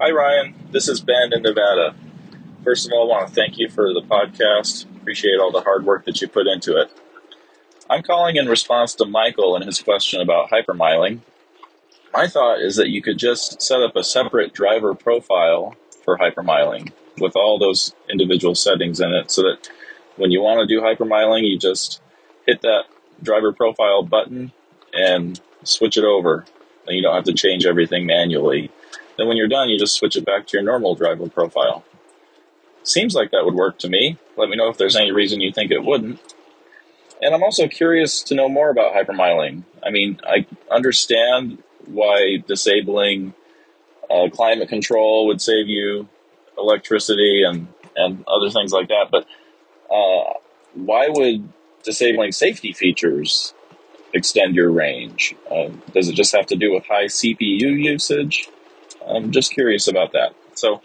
[0.00, 0.54] Hi, Ryan.
[0.72, 1.94] This is Ben in Nevada.
[2.64, 5.84] First of all, I want to thank you for the podcast appreciate all the hard
[5.84, 6.90] work that you put into it.
[7.90, 11.20] I'm calling in response to Michael and his question about hypermiling.
[12.14, 16.90] My thought is that you could just set up a separate driver profile for hypermiling
[17.18, 19.68] with all those individual settings in it so that
[20.16, 22.00] when you want to do hypermiling, you just
[22.46, 22.84] hit that
[23.22, 24.52] driver profile button
[24.94, 26.46] and switch it over.
[26.86, 28.70] And you don't have to change everything manually.
[29.18, 31.84] Then when you're done, you just switch it back to your normal driver profile.
[32.84, 34.18] Seems like that would work to me.
[34.36, 36.20] Let me know if there's any reason you think it wouldn't.
[37.20, 39.64] And I'm also curious to know more about hypermiling.
[39.82, 43.34] I mean, I understand why disabling
[44.10, 46.08] uh, climate control would save you
[46.58, 49.26] electricity and, and other things like that, but
[49.90, 50.34] uh,
[50.74, 51.48] why would
[51.82, 53.54] disabling safety features
[54.12, 55.34] extend your range?
[55.50, 58.48] Uh, does it just have to do with high CPU usage?
[59.06, 60.34] I'm just curious about that.
[60.54, 60.82] So,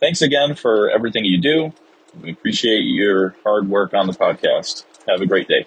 [0.00, 1.72] thanks again for everything you do.
[2.22, 4.84] We appreciate your hard work on the podcast.
[5.08, 5.66] Have a great day.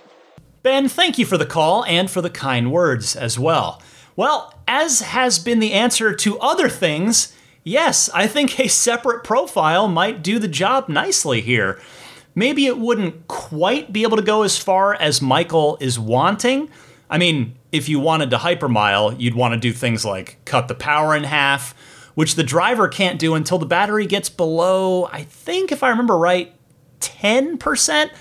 [0.64, 3.82] Ben, thank you for the call and for the kind words as well.
[4.16, 9.88] Well, as has been the answer to other things, yes, I think a separate profile
[9.88, 11.80] might do the job nicely here.
[12.36, 16.70] Maybe it wouldn't quite be able to go as far as Michael is wanting.
[17.10, 20.76] I mean, if you wanted to hypermile, you'd want to do things like cut the
[20.76, 21.76] power in half,
[22.16, 26.18] which the driver can't do until the battery gets below, I think, if I remember
[26.18, 26.54] right,
[27.00, 28.12] 10%,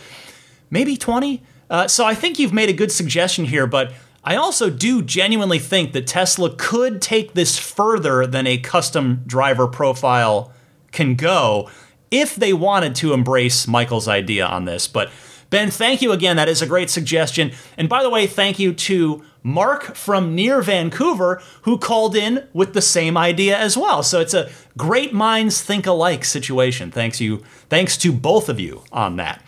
[0.71, 1.43] maybe 20.
[1.69, 3.93] Uh, so I think you've made a good suggestion here, but
[4.25, 9.67] I also do genuinely think that Tesla could take this further than a custom driver
[9.67, 10.53] profile
[10.93, 11.71] can go
[12.11, 14.89] if they wanted to embrace Michael's idea on this.
[14.89, 15.11] But
[15.49, 16.37] Ben, thank you again.
[16.37, 17.53] That is a great suggestion.
[17.77, 22.75] And by the way, thank you to Mark from near Vancouver who called in with
[22.75, 24.03] the same idea as well.
[24.03, 26.91] So it's a great minds think alike situation.
[26.91, 27.39] Thanks you.
[27.69, 29.43] Thanks to both of you on that.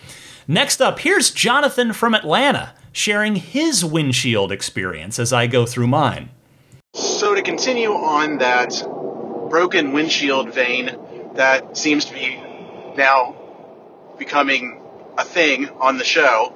[0.48, 6.30] Next up, here's Jonathan from Atlanta sharing his windshield experience as I go through mine.
[6.94, 8.82] So to continue on that
[9.48, 10.96] broken windshield vein
[11.34, 12.36] that seems to be
[12.96, 13.36] now
[14.18, 14.82] becoming
[15.16, 16.54] a thing on the show,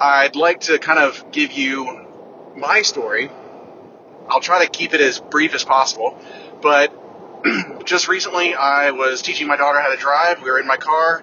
[0.00, 2.03] I'd like to kind of give you
[2.56, 3.30] my story.
[4.28, 6.18] I'll try to keep it as brief as possible,
[6.62, 6.92] but
[7.84, 10.42] just recently I was teaching my daughter how to drive.
[10.42, 11.22] We were in my car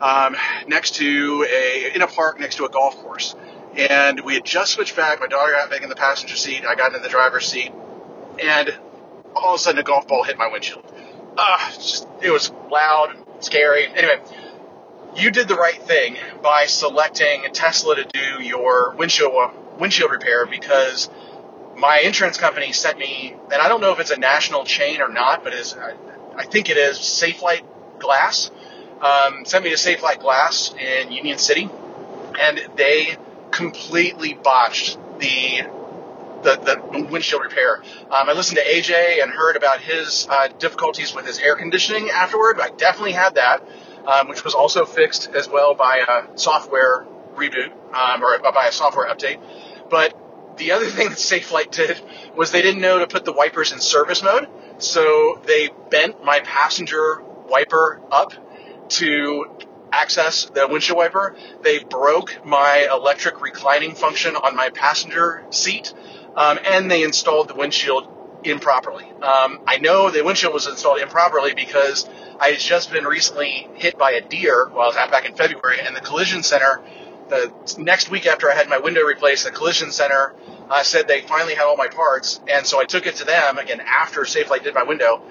[0.00, 3.34] um, next to a in a park next to a golf course,
[3.76, 5.20] and we had just switched back.
[5.20, 6.64] My daughter got back in the passenger seat.
[6.66, 7.72] I got in the driver's seat,
[8.42, 8.78] and
[9.34, 10.84] all of a sudden a golf ball hit my windshield.
[11.36, 13.86] Uh, just, it was loud, scary.
[13.86, 14.20] Anyway,
[15.16, 19.32] you did the right thing by selecting Tesla to do your windshield
[19.78, 21.08] windshield repair because
[21.76, 25.08] my insurance company sent me, and I don't know if it's a national chain or
[25.08, 25.76] not, but is
[26.36, 27.64] I think it is Safelite
[27.98, 28.50] Glass.
[29.00, 31.68] Um, sent me to Safelite Glass in Union City,
[32.38, 33.16] and they
[33.50, 35.62] completely botched the
[36.42, 36.56] the,
[36.92, 37.82] the windshield repair.
[38.10, 42.10] Um, I listened to AJ and heard about his uh, difficulties with his air conditioning
[42.10, 42.60] afterward.
[42.60, 43.66] I definitely had that,
[44.06, 47.04] um, which was also fixed as well by a software
[47.36, 49.40] reboot um, or by a software update.
[49.88, 52.00] But the other thing that Safelite did
[52.36, 56.40] was they didn't know to put the wipers in service mode, so they bent my
[56.40, 58.32] passenger wiper up
[58.88, 59.46] to
[59.92, 61.36] access the windshield wiper.
[61.62, 65.92] They broke my electric reclining function on my passenger seat,
[66.34, 68.12] um, and they installed the windshield
[68.44, 69.04] improperly.
[69.04, 72.08] Um, I know the windshield was installed improperly because
[72.38, 75.80] I had just been recently hit by a deer while I was back in February,
[75.80, 76.82] and the collision center,
[77.28, 80.34] the next week after I had my window replaced, the collision center
[80.70, 83.58] uh, said they finally had all my parts, and so I took it to them
[83.58, 85.22] again after Safelite did my window,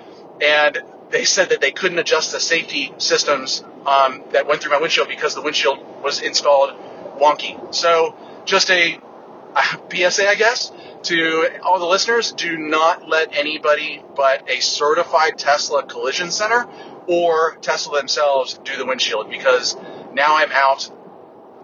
[0.41, 4.80] and they said that they couldn't adjust the safety systems um, that went through my
[4.80, 6.72] windshield because the windshield was installed
[7.20, 7.74] wonky.
[7.74, 8.16] So
[8.46, 9.00] just a,
[9.56, 10.72] a PSA, I guess,
[11.04, 16.68] to all the listeners: do not let anybody but a certified Tesla collision center
[17.08, 19.76] or Tesla themselves do the windshield because
[20.14, 20.89] now I'm out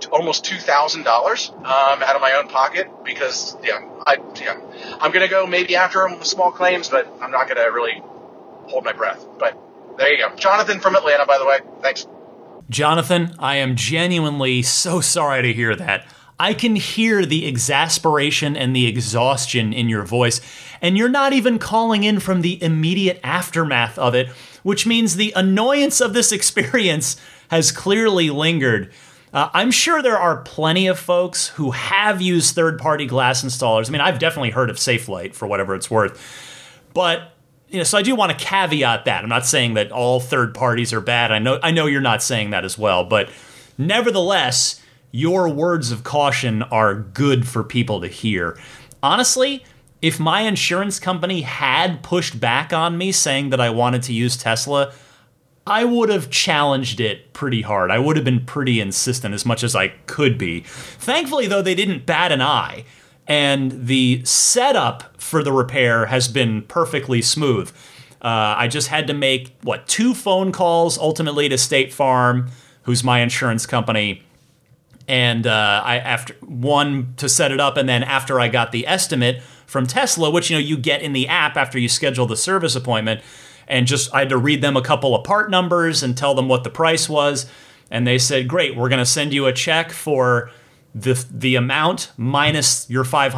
[0.08, 4.60] almost two thousand um, dollars out of my own pocket because yeah, I yeah,
[5.00, 8.02] I'm gonna go maybe after with small claims, but I'm not gonna really
[8.66, 9.26] hold my breath.
[9.38, 9.58] But
[9.98, 11.60] there you go, Jonathan from Atlanta, by the way.
[11.82, 12.08] Thanks.
[12.70, 16.06] Jonathan, I am genuinely so sorry to hear that.
[16.40, 20.42] I can hear the exasperation and the exhaustion in your voice,
[20.82, 24.30] and you're not even calling in from the immediate aftermath of it,
[24.64, 27.18] which means the annoyance of this experience
[27.52, 28.92] has clearly lingered.
[29.34, 33.88] Uh, I'm sure there are plenty of folks who have used third party glass installers.
[33.88, 36.22] I mean, I've definitely heard of Safelite for whatever it's worth.
[36.94, 37.34] But
[37.70, 39.24] you know, so I do want to caveat that.
[39.24, 41.32] I'm not saying that all third parties are bad.
[41.32, 43.30] I know I know you're not saying that as well, but
[43.78, 48.60] nevertheless, your words of caution are good for people to hear.
[49.02, 49.64] Honestly,
[50.02, 54.36] if my insurance company had pushed back on me saying that I wanted to use
[54.36, 54.92] Tesla,
[55.66, 57.92] I would have challenged it pretty hard.
[57.92, 60.62] I would have been pretty insistent as much as I could be.
[60.62, 62.84] Thankfully, though, they didn't bat an eye,
[63.28, 67.72] and the setup for the repair has been perfectly smooth.
[68.22, 72.50] Uh, I just had to make, what, two phone calls ultimately to State Farm,
[72.84, 74.24] who's my insurance company.
[75.08, 78.88] And uh, I after one to set it up, and then after I got the
[78.88, 82.38] estimate from Tesla, which you know you get in the app after you schedule the
[82.38, 83.22] service appointment,
[83.72, 86.48] and just I had to read them a couple of part numbers and tell them
[86.48, 87.48] what the price was.
[87.90, 90.52] And they said, "Great, we're going to send you a check for
[90.94, 93.34] the the amount minus your $500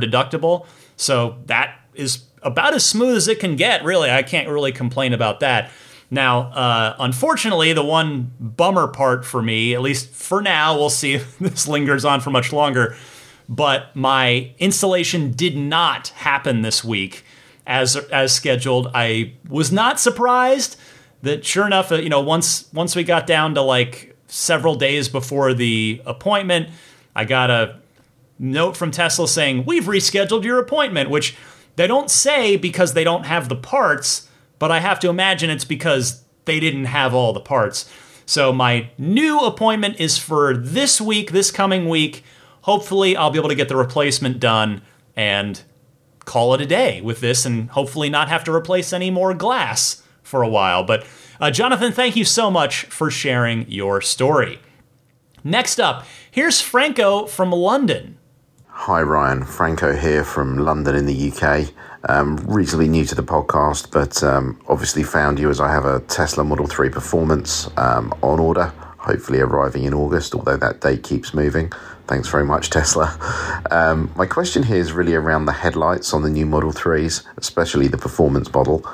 [0.00, 0.66] deductible."
[0.96, 4.10] So that is about as smooth as it can get, really.
[4.10, 5.70] I can't really complain about that.
[6.10, 11.14] Now, uh, unfortunately, the one bummer part for me, at least for now, we'll see
[11.14, 12.96] if this lingers on for much longer,
[13.48, 17.24] but my installation did not happen this week
[17.66, 18.88] as as scheduled.
[18.94, 20.76] I was not surprised
[21.22, 25.08] that sure enough, uh, you know, once once we got down to like several days
[25.08, 26.70] before the appointment,
[27.14, 27.80] I got a
[28.38, 31.34] note from Tesla saying, "We've rescheduled your appointment," which
[31.76, 35.64] they don't say because they don't have the parts, but I have to imagine it's
[35.64, 37.90] because they didn't have all the parts.
[38.24, 42.24] So my new appointment is for this week, this coming week.
[42.62, 44.82] Hopefully, I'll be able to get the replacement done
[45.14, 45.62] and
[46.26, 50.02] call it a day with this and hopefully not have to replace any more glass
[50.22, 50.84] for a while.
[50.84, 51.06] But
[51.40, 54.58] uh, Jonathan, thank you so much for sharing your story.
[55.42, 58.18] Next up, here's Franco from London.
[58.66, 59.44] Hi, Ryan.
[59.44, 61.72] Franco here from London in the UK.
[62.08, 66.00] Um, reasonably new to the podcast, but um, obviously found you as I have a
[66.00, 68.72] Tesla Model 3 Performance um, on order,
[69.06, 71.72] hopefully arriving in August, although that date keeps moving.
[72.08, 73.16] Thanks very much, Tesla.
[73.70, 77.88] Um, my question here is really around the headlights on the new Model 3s, especially
[77.88, 78.84] the performance model.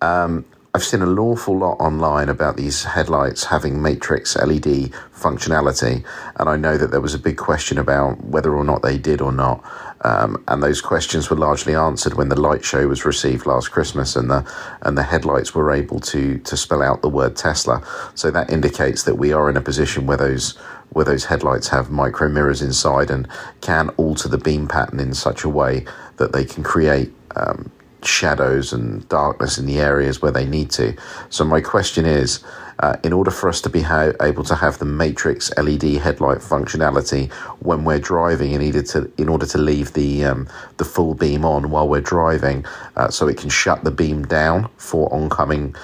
[0.00, 0.44] Um,
[0.76, 6.04] I've seen an awful lot online about these headlights having matrix LED functionality,
[6.34, 9.20] and I know that there was a big question about whether or not they did
[9.20, 9.62] or not.
[10.00, 14.16] Um, and those questions were largely answered when the light show was received last Christmas,
[14.16, 14.44] and the
[14.82, 17.80] and the headlights were able to to spell out the word Tesla.
[18.16, 20.56] So that indicates that we are in a position where those
[20.90, 23.28] where those headlights have micro mirrors inside and
[23.60, 27.70] can alter the beam pattern in such a way that they can create um,
[28.06, 30.94] shadows and darkness in the areas where they need to.
[31.30, 32.44] So my question is,
[32.80, 36.38] uh, in order for us to be ha- able to have the matrix LED headlight
[36.38, 40.48] functionality when we're driving, in order to in order to leave the um,
[40.78, 42.64] the full beam on while we're driving,
[42.96, 45.74] uh, so it can shut the beam down for oncoming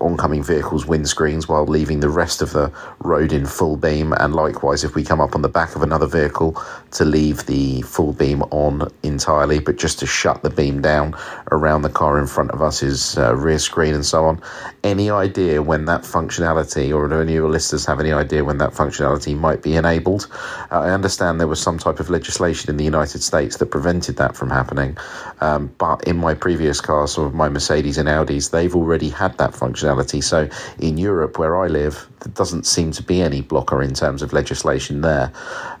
[0.00, 4.84] oncoming vehicles' windscreens while leaving the rest of the road in full beam, and likewise,
[4.84, 6.60] if we come up on the back of another vehicle,
[6.96, 11.14] to leave the full beam on entirely, but just to shut the beam down
[11.50, 14.40] around the car in front of us, uh, rear screen, and so on.
[14.82, 18.58] Any idea when that functionality, or do any of your listeners have any idea when
[18.58, 20.28] that functionality might be enabled?
[20.70, 24.16] Uh, I understand there was some type of legislation in the United States that prevented
[24.16, 24.96] that from happening,
[25.40, 29.36] um, but in my previous cars, some of my Mercedes and Audis, they've already had
[29.38, 30.22] that functionality functionality.
[30.22, 34.22] So in Europe, where I live, there doesn't seem to be any blocker in terms
[34.22, 35.32] of legislation there.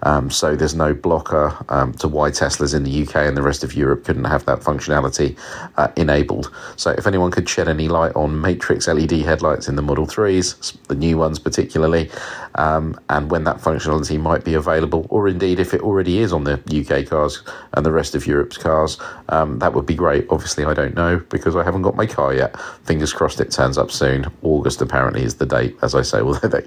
[0.02, 3.62] Um, so there's no blocker um, to why Teslas in the UK and the rest
[3.62, 5.38] of Europe couldn't have that functionality
[5.76, 6.50] uh, enabled.
[6.74, 10.76] So if anyone could shed any light on matrix LED headlights in the Model 3s,
[10.88, 12.10] the new ones particularly,
[12.56, 16.42] um, and when that functionality might be available, or indeed if it already is on
[16.42, 17.44] the UK cars
[17.74, 18.98] and the rest of Europe's cars,
[19.28, 20.26] um, that would be great.
[20.28, 22.58] Obviously, I don't know because I haven't got my car yet.
[22.82, 24.26] Fingers crossed it turns up soon.
[24.42, 26.66] August apparently is the date, as I say, although they,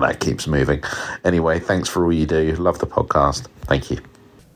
[0.00, 0.82] that keeps moving.
[1.24, 2.54] Anyway, thanks for all you do.
[2.56, 3.46] Love the podcast.
[3.62, 3.98] Thank you.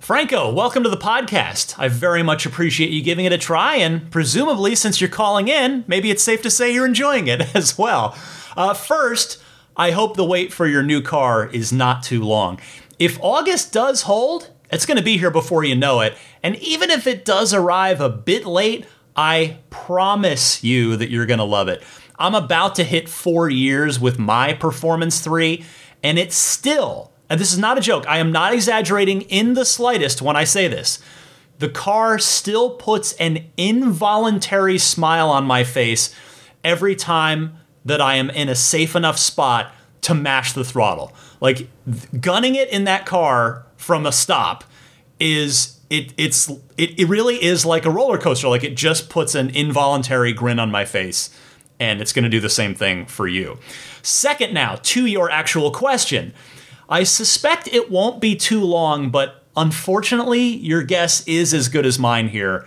[0.01, 1.75] Franco, welcome to the podcast.
[1.79, 5.85] I very much appreciate you giving it a try, and presumably, since you're calling in,
[5.89, 8.17] maybe it's safe to say you're enjoying it as well.
[8.57, 9.43] Uh, first,
[9.77, 12.61] I hope the wait for your new car is not too long.
[12.99, 16.17] If August does hold, it's going to be here before you know it.
[16.43, 21.39] And even if it does arrive a bit late, I promise you that you're going
[21.39, 21.83] to love it.
[22.19, 25.65] I'm about to hit four years with my Performance 3,
[26.03, 29.65] and it's still, and this is not a joke, I am not exaggerating in the
[29.65, 30.99] slightest when I say this.
[31.59, 36.15] The car still puts an involuntary smile on my face
[36.63, 41.13] every time that I am in a safe enough spot to mash the throttle.
[41.41, 41.69] Like
[42.21, 44.65] gunning it in that car from a stop
[45.19, 48.49] is it it's it, it really is like a roller coaster.
[48.49, 51.31] Like it just puts an involuntary grin on my face.
[51.79, 53.59] And it's going to do the same thing for you.
[54.03, 56.33] Second, now to your actual question.
[56.89, 61.99] I suspect it won't be too long, but unfortunately, your guess is as good as
[61.99, 62.67] mine here.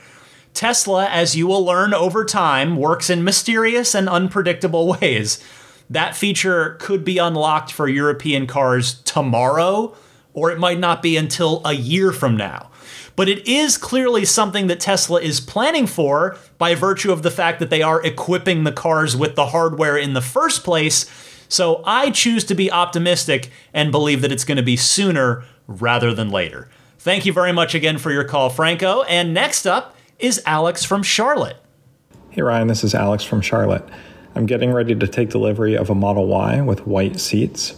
[0.53, 5.43] Tesla, as you will learn over time, works in mysterious and unpredictable ways.
[5.89, 9.95] That feature could be unlocked for European cars tomorrow,
[10.34, 12.70] or it might not be until a year from now.
[13.20, 17.59] But it is clearly something that Tesla is planning for by virtue of the fact
[17.59, 21.05] that they are equipping the cars with the hardware in the first place.
[21.49, 26.13] So I choose to be optimistic and believe that it's going to be sooner rather
[26.13, 26.70] than later.
[26.97, 29.03] Thank you very much again for your call, Franco.
[29.03, 31.57] And next up is Alex from Charlotte.
[32.30, 33.84] Hey, Ryan, this is Alex from Charlotte.
[34.36, 37.76] I'm getting ready to take delivery of a Model Y with white seats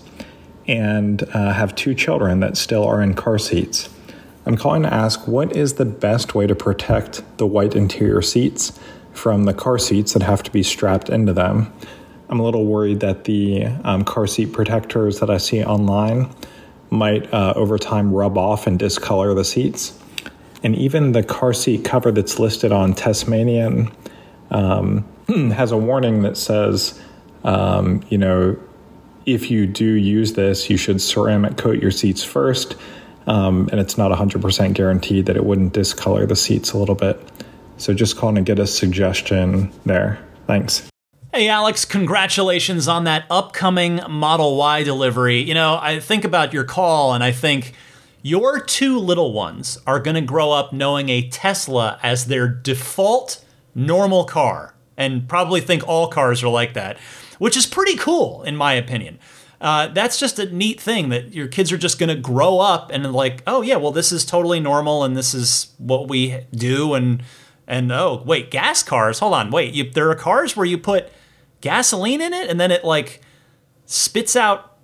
[0.67, 3.89] and uh, have two children that still are in car seats.
[4.45, 8.77] I'm calling to ask what is the best way to protect the white interior seats
[9.13, 11.71] from the car seats that have to be strapped into them.
[12.29, 16.33] I'm a little worried that the um, car seat protectors that I see online
[16.89, 19.97] might uh, over time rub off and discolor the seats.
[20.63, 23.93] And even the car seat cover that's listed on Tesmanian
[24.49, 25.05] um,
[25.51, 26.99] has a warning that says,
[27.43, 28.57] um, you know,
[29.25, 32.75] if you do use this, you should ceramic coat your seats first.
[33.27, 37.19] Um, and it's not 100% guaranteed that it wouldn't discolor the seats a little bit.
[37.77, 40.19] So just calling to get a suggestion there.
[40.47, 40.87] Thanks.
[41.33, 45.39] Hey, Alex, congratulations on that upcoming Model Y delivery.
[45.39, 47.73] You know, I think about your call and I think
[48.21, 53.43] your two little ones are going to grow up knowing a Tesla as their default
[53.73, 56.97] normal car and probably think all cars are like that,
[57.39, 59.17] which is pretty cool, in my opinion.
[59.61, 62.89] Uh, that's just a neat thing that your kids are just going to grow up
[62.91, 66.95] and like, oh yeah, well this is totally normal and this is what we do
[66.95, 67.21] and
[67.67, 69.19] and oh wait, gas cars.
[69.19, 71.11] Hold on, wait, you, there are cars where you put
[71.61, 73.21] gasoline in it and then it like
[73.85, 74.77] spits out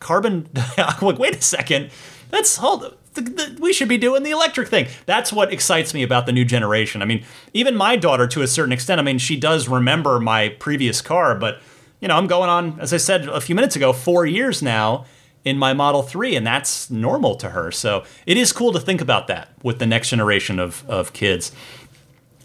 [0.00, 0.48] carbon.
[1.00, 1.90] like wait a second,
[2.30, 2.96] that's hold.
[3.14, 4.88] The, the, we should be doing the electric thing.
[5.06, 7.00] That's what excites me about the new generation.
[7.00, 7.24] I mean,
[7.54, 11.34] even my daughter, to a certain extent, I mean, she does remember my previous car,
[11.34, 11.62] but
[12.00, 15.06] you know, I'm going on, as I said a few minutes ago, four years now
[15.44, 17.70] in my Model 3, and that's normal to her.
[17.70, 21.52] So it is cool to think about that with the next generation of, of kids.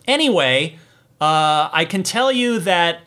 [0.07, 0.77] Anyway,
[1.19, 3.01] uh, I can tell you that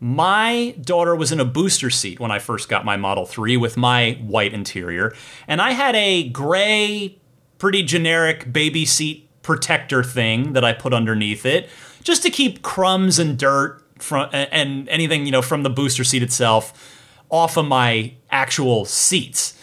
[0.00, 3.76] my daughter was in a booster seat when I first got my Model 3 with
[3.76, 5.14] my white interior,
[5.48, 7.18] and I had a gray,
[7.58, 11.68] pretty generic baby seat protector thing that I put underneath it
[12.02, 16.22] just to keep crumbs and dirt from and anything you know from the booster seat
[16.22, 16.94] itself
[17.30, 19.60] off of my actual seats.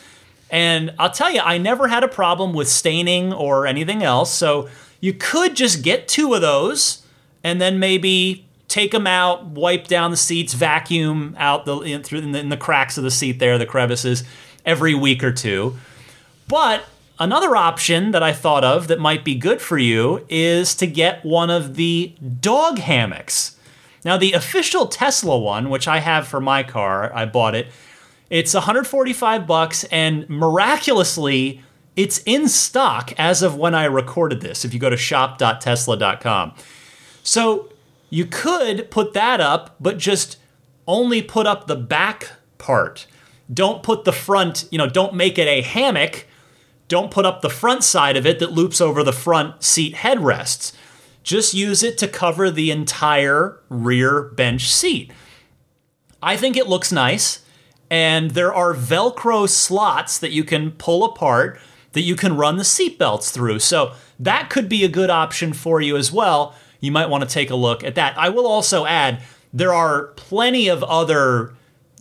[0.49, 4.31] And I'll tell you, I never had a problem with staining or anything else.
[4.31, 4.69] So
[4.99, 7.03] you could just get two of those
[7.43, 12.19] and then maybe take them out, wipe down the seats, vacuum out the in, through
[12.19, 14.23] in the, in the cracks of the seat there, the crevices,
[14.65, 15.77] every week or two.
[16.47, 16.85] But
[17.19, 21.23] another option that I thought of that might be good for you is to get
[21.23, 23.57] one of the dog hammocks.
[24.05, 27.67] Now, the official Tesla one, which I have for my car, I bought it.
[28.29, 31.61] It's 145 bucks, and miraculously,
[31.95, 34.65] it's in stock as of when I recorded this.
[34.65, 36.53] If you go to shop.tesla.com,
[37.21, 37.69] so
[38.09, 40.37] you could put that up, but just
[40.87, 43.07] only put up the back part.
[43.51, 44.65] Don't put the front.
[44.71, 46.27] You know, don't make it a hammock.
[46.87, 50.73] Don't put up the front side of it that loops over the front seat headrests
[51.23, 55.11] just use it to cover the entire rear bench seat.
[56.21, 57.43] I think it looks nice,
[57.89, 61.59] and there are Velcro slots that you can pull apart
[61.93, 63.59] that you can run the seat belts through.
[63.59, 66.55] So that could be a good option for you as well.
[66.79, 68.17] You might want to take a look at that.
[68.17, 69.21] I will also add
[69.53, 71.53] there are plenty of other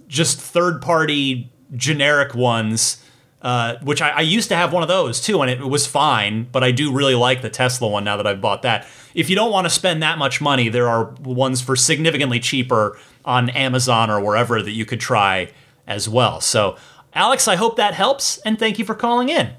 [0.09, 3.03] just third party generic ones
[3.43, 6.45] uh, which I, I, used to have one of those too, and it was fine.
[6.53, 8.87] But I do really like the Tesla one now that I've bought that.
[9.15, 12.99] If you don't want to spend that much money, there are ones for significantly cheaper
[13.25, 15.51] on Amazon or wherever that you could try
[15.87, 16.41] as well.
[16.41, 16.77] So,
[17.15, 19.51] Alex, I hope that helps, and thank you for calling in.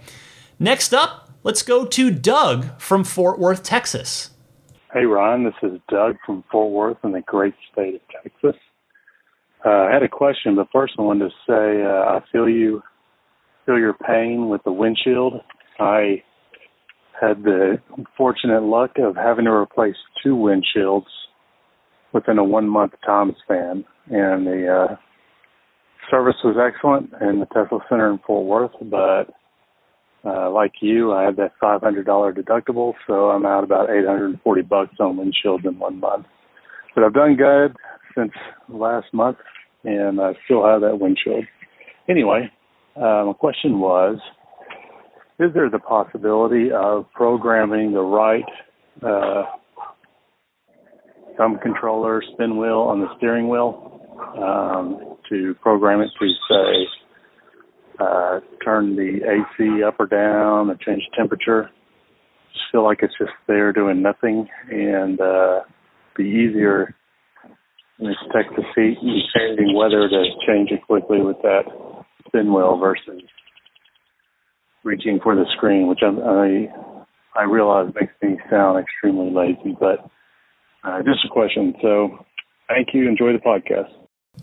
[0.59, 4.31] Next up, let's go to Doug from Fort Worth, Texas.
[4.93, 8.59] Hey, Ron, this is Doug from Fort Worth in the great state of Texas.
[9.65, 12.83] Uh, I had a question, but first wanted to say uh, I feel you
[13.65, 15.41] feel your pain with the windshield.
[15.79, 16.21] I
[17.27, 17.77] had the
[18.17, 21.05] fortunate luck of having to replace two windshields
[22.13, 24.95] within a one month time span, and the uh,
[26.11, 28.89] service was excellent in the Tesla Center in Fort Worth.
[28.89, 29.33] But
[30.25, 35.17] uh, like you, I had that $500 deductible, so I'm out about 840 bucks on
[35.17, 36.25] windshields in one month.
[36.95, 37.75] But I've done good
[38.15, 38.31] since
[38.69, 39.37] last month,
[39.83, 41.45] and I still have that windshield.
[42.07, 42.51] Anyway,
[42.95, 44.19] uh, my question was,
[45.39, 48.43] is there the possibility of programming the right
[49.01, 49.43] uh,
[51.37, 53.99] thumb controller spin wheel on the steering wheel
[54.37, 56.87] um, to program it to say
[57.99, 61.69] uh, turn the AC up or down or change the temperature?
[62.53, 65.61] Just feel like it's just there doing nothing and uh,
[66.15, 66.93] be easier
[67.97, 68.19] when it's
[68.55, 71.63] the seat and changing weather to change it quickly with that
[72.27, 73.21] spin wheel versus
[74.83, 80.09] reaching for the screen, which I I, I realize makes me sound extremely lazy, but
[80.83, 81.73] uh, just a question.
[81.81, 82.25] So,
[82.67, 83.07] thank you.
[83.07, 83.91] Enjoy the podcast.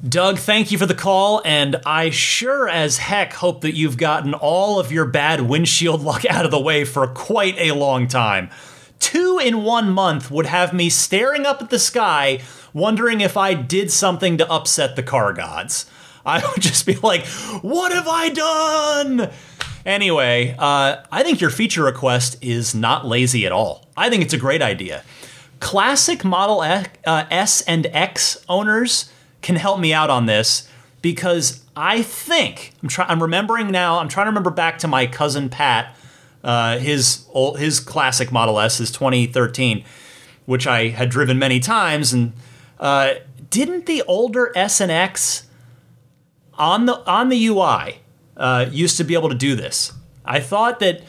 [0.09, 4.35] Doug, thank you for the call, and I sure as heck hope that you've gotten
[4.35, 8.51] all of your bad windshield luck out of the way for quite a long time.
[8.99, 12.41] two in one month would have me staring up at the sky,
[12.73, 15.91] wondering if I did something to upset the car gods.
[16.25, 17.27] I would just be like,
[17.63, 19.31] what have I done?
[19.87, 23.87] Anyway, uh, I think your feature request is not lazy at all.
[23.97, 25.03] I think it's a great idea.
[25.59, 26.85] Classic Model uh,
[27.31, 29.11] S and X owners
[29.43, 30.69] can help me out on this
[31.03, 32.89] because I think I'm.
[33.09, 33.99] I'm remembering now.
[33.99, 35.97] I'm trying to remember back to my cousin Pat.
[36.43, 39.85] Uh, his old, his classic Model S, his 2013,
[40.47, 42.33] which I had driven many times, and
[42.79, 43.15] uh,
[43.51, 45.47] didn't the older S and X
[46.55, 48.01] on the on the UI
[48.41, 49.93] uh, used to be able to do this?
[50.25, 51.03] I thought that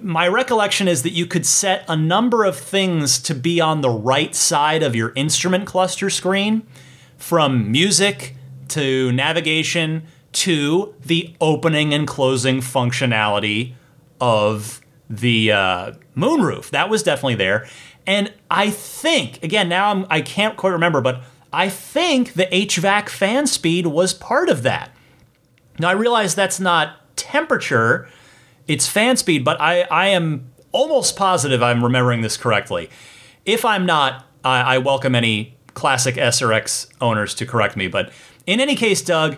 [0.00, 3.90] my recollection is that you could set a number of things to be on the
[3.90, 6.66] right side of your instrument cluster screen,
[7.16, 8.36] from music
[8.68, 13.74] to navigation to the opening and closing functionality
[14.20, 16.70] of the uh, moonroof.
[16.70, 17.68] That was definitely there.
[18.06, 23.08] And I think, again, now I'm, I can't quite remember, but I think the HVAC
[23.08, 24.90] fan speed was part of that.
[25.78, 28.08] Now, I realize that's not temperature,
[28.66, 32.90] it's fan speed, but I, I am almost positive I'm remembering this correctly.
[33.44, 37.88] If I'm not, I, I welcome any classic S or X owners to correct me.
[37.88, 38.12] But
[38.46, 39.36] in any case, Doug,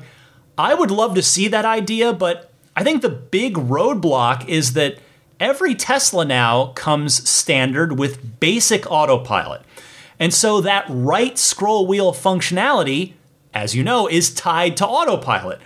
[0.58, 4.98] I would love to see that idea, but I think the big roadblock is that
[5.40, 9.62] every Tesla now comes standard with basic autopilot.
[10.18, 13.12] And so that right scroll wheel functionality,
[13.52, 15.60] as you know, is tied to autopilot.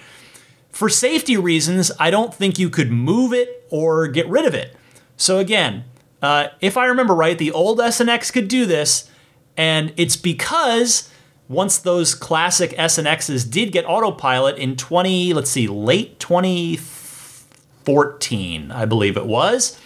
[0.71, 4.77] For safety reasons, I don't think you could move it or get rid of it.
[5.17, 5.85] So again,
[6.23, 9.11] uh, if I remember right, the old S and X could do this,
[9.57, 11.09] and it's because
[11.49, 18.71] once those classic S and X's did get autopilot in 20, let's see, late 2014,
[18.71, 19.77] I believe it was.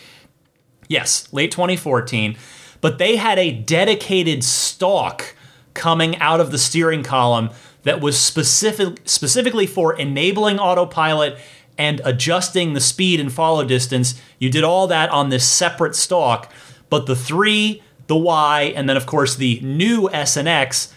[0.89, 2.37] Yes, late 2014.
[2.82, 5.35] But they had a dedicated stalk
[5.72, 7.49] coming out of the steering column
[7.85, 11.39] that was specific, specifically for enabling autopilot
[11.78, 14.20] and adjusting the speed and follow distance.
[14.39, 16.53] You did all that on this separate stalk,
[16.91, 20.93] but the 3, the Y, and then of course the new S and X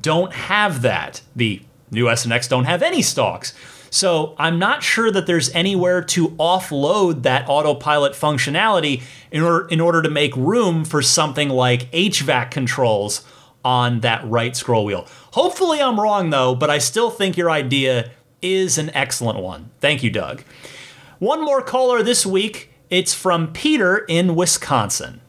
[0.00, 1.22] don't have that.
[1.34, 3.54] The new S and X don't have any stalks.
[3.90, 9.82] So I'm not sure that there's anywhere to offload that autopilot functionality in order, in
[9.82, 13.22] order to make room for something like HVAC controls
[13.64, 15.06] on that right scroll wheel.
[15.32, 18.10] Hopefully, I'm wrong though, but I still think your idea
[18.40, 19.70] is an excellent one.
[19.80, 20.42] Thank you, Doug.
[21.18, 22.70] One more caller this week.
[22.90, 25.20] It's from Peter in Wisconsin.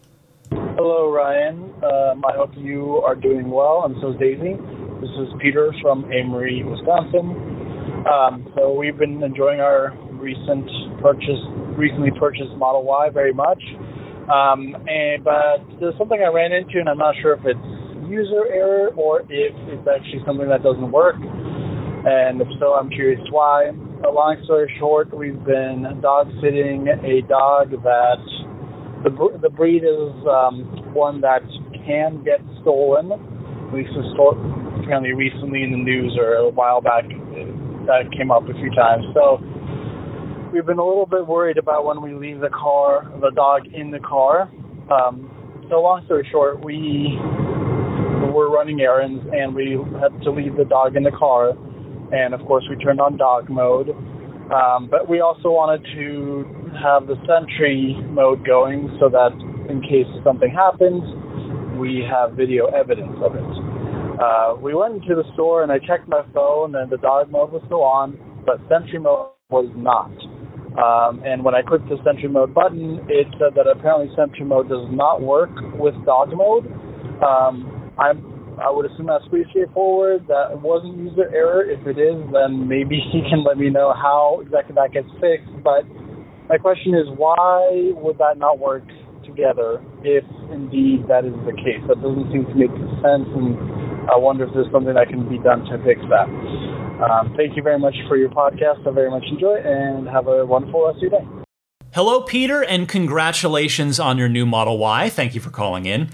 [0.52, 1.74] Hello, Ryan.
[1.84, 4.58] Um, I hope you are doing well, and so is Daisy.
[5.00, 8.06] This is Peter from Amery, Wisconsin.
[8.08, 10.68] Um, so we've been enjoying our recent
[11.02, 11.40] purchase,
[11.78, 13.62] recently purchased Model Y very much.
[14.32, 17.60] Um, and but there's something I ran into, and I'm not sure if it's
[18.14, 21.16] user error or if it's actually something that doesn't work.
[21.18, 23.72] And if so, I'm curious why.
[24.06, 28.22] A long story short, we've been dog sitting a dog that
[29.04, 29.12] the
[29.42, 31.42] the breed is um, one that
[31.86, 33.10] can get stolen.
[33.74, 33.96] Least
[34.84, 37.04] apparently recently in the news or a while back
[37.88, 39.04] that came up a few times.
[39.14, 39.40] So
[40.52, 43.92] we've been a little bit worried about when we leave the car, the dog in
[43.92, 44.52] the car.
[44.92, 45.32] Um,
[45.70, 47.18] so long story short, we
[48.32, 51.52] were running errands and we had to leave the dog in the car.
[52.14, 53.90] And of course, we turned on dog mode.
[54.54, 56.46] Um, but we also wanted to
[56.78, 59.32] have the Sentry mode going so that
[59.70, 61.02] in case something happens,
[61.80, 63.52] we have video evidence of it.
[64.20, 67.52] Uh, we went into the store and I checked my phone and the dog mode
[67.52, 70.12] was still on, but Sentry mode was not.
[70.74, 74.70] Um, and when I clicked the Sentry mode button, it said that apparently Sentry mode
[74.70, 76.66] does not work with dog mode.
[77.22, 80.28] Um, I'm I would assume that's pretty straightforward.
[80.28, 81.66] That wasn't user error.
[81.66, 85.50] If it is, then maybe he can let me know how exactly that gets fixed.
[85.64, 85.86] But
[86.50, 88.84] my question is, why would that not work
[89.26, 91.82] together if indeed that is the case?
[91.88, 93.58] That doesn't seem to make sense, and
[94.12, 96.28] I wonder if there's something that can be done to fix that.
[97.02, 98.86] Um, thank you very much for your podcast.
[98.86, 101.26] I very much enjoy it, and have a wonderful rest of your day.
[101.94, 105.10] Hello, Peter, and congratulations on your new Model Y.
[105.10, 106.10] Thank you for calling in.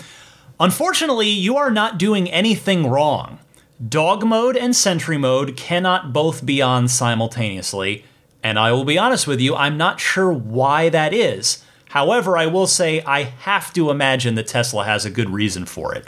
[0.62, 3.40] Unfortunately, you are not doing anything wrong.
[3.88, 8.04] Dog mode and sentry mode cannot both be on simultaneously,
[8.44, 11.64] and I will be honest with you, I'm not sure why that is.
[11.92, 15.96] However, I will say I have to imagine that Tesla has a good reason for
[15.96, 16.06] it.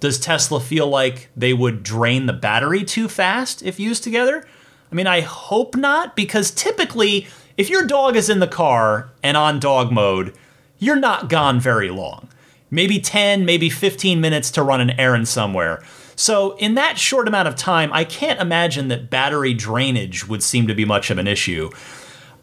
[0.00, 4.44] Does Tesla feel like they would drain the battery too fast if used together?
[4.90, 9.36] I mean, I hope not, because typically, if your dog is in the car and
[9.36, 10.34] on dog mode,
[10.80, 12.28] you're not gone very long
[12.70, 15.82] maybe 10, maybe 15 minutes to run an errand somewhere.
[16.16, 20.66] So, in that short amount of time, I can't imagine that battery drainage would seem
[20.66, 21.70] to be much of an issue.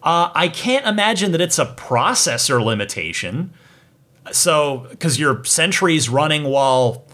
[0.02, 3.52] Uh, I can't imagine that it's a processor limitation.
[4.30, 7.04] So, because your Sentry's running while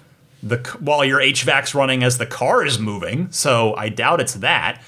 [0.42, 4.82] the while your HVAC's running as the car is moving, so I doubt it's that.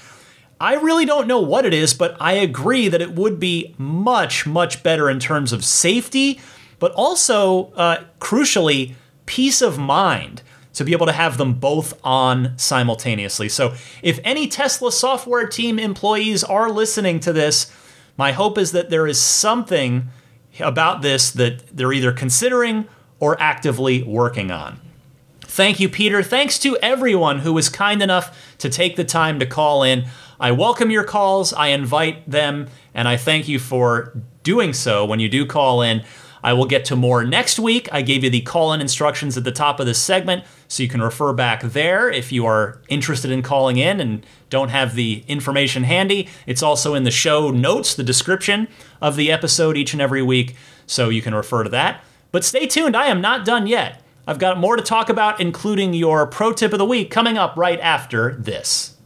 [0.59, 4.45] I really don't know what it is, but I agree that it would be much,
[4.45, 6.39] much better in terms of safety,
[6.83, 10.41] but also, uh, crucially, peace of mind
[10.73, 13.47] to be able to have them both on simultaneously.
[13.47, 17.71] So, if any Tesla software team employees are listening to this,
[18.17, 20.09] my hope is that there is something
[20.59, 24.81] about this that they're either considering or actively working on.
[25.39, 26.21] Thank you, Peter.
[26.21, 30.03] Thanks to everyone who was kind enough to take the time to call in.
[30.37, 35.21] I welcome your calls, I invite them, and I thank you for doing so when
[35.21, 36.03] you do call in.
[36.43, 37.87] I will get to more next week.
[37.91, 40.89] I gave you the call in instructions at the top of this segment, so you
[40.89, 45.23] can refer back there if you are interested in calling in and don't have the
[45.27, 46.27] information handy.
[46.45, 48.67] It's also in the show notes, the description
[49.01, 52.03] of the episode each and every week, so you can refer to that.
[52.31, 54.01] But stay tuned, I am not done yet.
[54.27, 57.55] I've got more to talk about, including your pro tip of the week, coming up
[57.55, 58.97] right after this.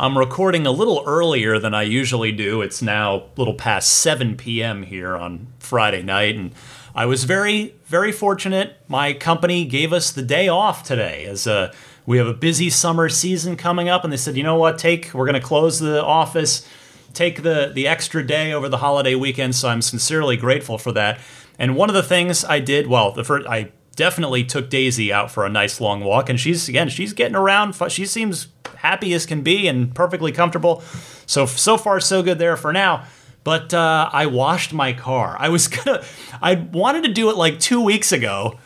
[0.00, 2.62] I'm recording a little earlier than I usually do.
[2.62, 4.82] It's now a little past 7 p.m.
[4.82, 6.52] here on Friday night, and
[6.94, 8.78] I was very, very fortunate.
[8.88, 11.74] My company gave us the day off today as a,
[12.06, 15.12] we have a busy summer season coming up, and they said, you know what, take,
[15.12, 16.66] we're going to close the office,
[17.12, 21.20] take the, the extra day over the holiday weekend, so I'm sincerely grateful for that.
[21.58, 25.30] And one of the things I did, well, the first, I definitely took Daisy out
[25.30, 27.74] for a nice long walk, and she's again she's getting around.
[27.90, 30.82] She seems happy as can be and perfectly comfortable.
[31.26, 33.04] So so far so good there for now.
[33.42, 35.36] But uh, I washed my car.
[35.38, 36.04] I was gonna,
[36.42, 38.58] I wanted to do it like two weeks ago,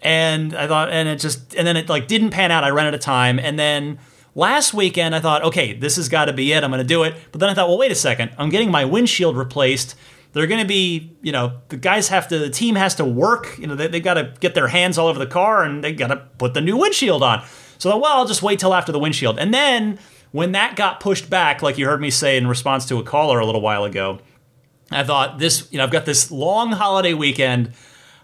[0.00, 2.64] and I thought, and it just, and then it like didn't pan out.
[2.64, 3.98] I ran out of time, and then
[4.34, 6.64] last weekend I thought, okay, this has got to be it.
[6.64, 7.14] I'm gonna do it.
[7.30, 8.32] But then I thought, well, wait a second.
[8.38, 9.94] I'm getting my windshield replaced
[10.32, 13.58] they're going to be, you know, the guys have to, the team has to work.
[13.58, 15.92] You know, they, they got to get their hands all over the car and they
[15.92, 17.44] got to put the new windshield on.
[17.82, 19.40] So, well, I'll just wait till after the windshield.
[19.40, 19.98] And then
[20.30, 23.40] when that got pushed back, like you heard me say in response to a caller
[23.40, 24.20] a little while ago,
[24.92, 27.72] I thought this, you know, I've got this long holiday weekend.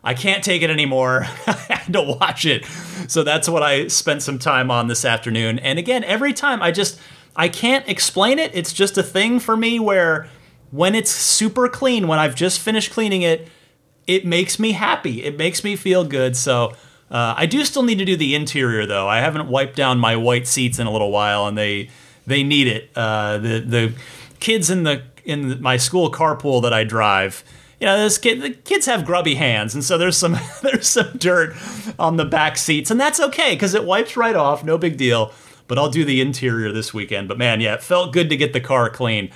[0.05, 1.27] I can't take it anymore.
[1.49, 2.67] I had to watch it.
[3.09, 5.59] So that's what I spent some time on this afternoon.
[5.59, 7.01] And again, every time I just,
[7.35, 8.53] I can't explain it.
[8.55, 10.29] It's just a thing for me where
[10.71, 13.49] when it's super clean, when I've just finished cleaning it,
[14.07, 15.25] it makes me happy.
[15.25, 16.37] It makes me feel good.
[16.37, 16.77] So
[17.11, 19.09] uh, I do still need to do the interior though.
[19.09, 21.91] I haven't wiped down my white seats in a little while, and they
[22.27, 22.91] they need it.
[22.95, 23.95] Uh, the the
[24.41, 27.45] kids in the in my school carpool that I drive.
[27.81, 31.11] You know, this kid, the kids have grubby hands, and so there's some there's some
[31.17, 31.55] dirt
[31.99, 35.33] on the back seats, and that's okay because it wipes right off, no big deal.
[35.67, 37.29] But I'll do the interior this weekend.
[37.29, 39.31] But man, yeah, it felt good to get the car clean.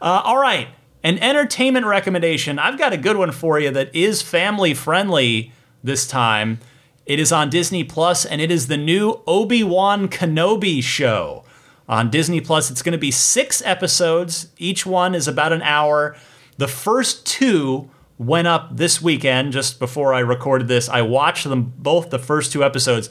[0.00, 0.68] Uh, all right,
[1.02, 2.58] an entertainment recommendation.
[2.58, 5.52] I've got a good one for you that is family friendly
[5.82, 6.60] this time.
[7.08, 11.42] It is on Disney Plus, and it is the new Obi Wan Kenobi show.
[11.88, 14.48] On Disney Plus, it's going to be six episodes.
[14.58, 16.18] Each one is about an hour.
[16.58, 17.88] The first two
[18.18, 20.86] went up this weekend, just before I recorded this.
[20.90, 23.08] I watched them both, the first two episodes.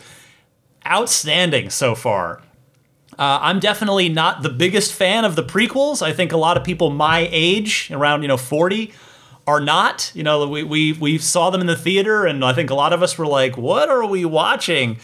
[0.85, 2.43] Outstanding so far.
[3.17, 6.03] Uh, I'm definitely not the biggest fan of the prequels.
[6.03, 8.93] I think a lot of people my age, around you know 40,
[9.47, 10.11] are not.
[10.13, 12.93] You know, we we we saw them in the theater, and I think a lot
[12.93, 14.97] of us were like, "What are we watching?"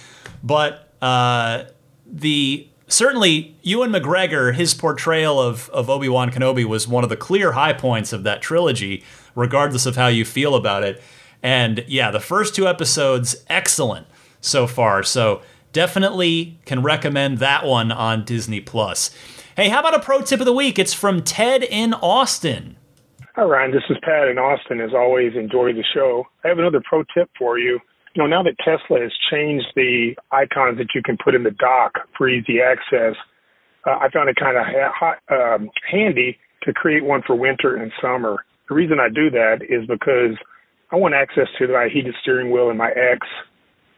[0.43, 1.63] But uh,
[2.05, 7.17] the certainly Ewan McGregor, his portrayal of of Obi Wan Kenobi was one of the
[7.17, 11.01] clear high points of that trilogy, regardless of how you feel about it.
[11.41, 14.07] And yeah, the first two episodes excellent
[14.41, 15.03] so far.
[15.03, 15.41] So
[15.71, 19.09] definitely can recommend that one on Disney Plus.
[19.55, 20.79] Hey, how about a pro tip of the week?
[20.79, 22.77] It's from Ted in Austin.
[23.35, 23.71] Hi, Ryan.
[23.71, 24.79] This is Pat in Austin.
[24.79, 26.23] As always, enjoy the show.
[26.45, 27.79] I have another pro tip for you.
[28.13, 31.49] You know, now that Tesla has changed the icons that you can put in the
[31.49, 33.15] dock for easy access,
[33.87, 37.91] uh, I found it kind of ha- um, handy to create one for winter and
[37.99, 38.45] summer.
[38.69, 40.37] The reason I do that is because
[40.91, 43.25] I want access to my heated steering wheel and my X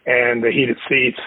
[0.05, 1.19] and the heated seats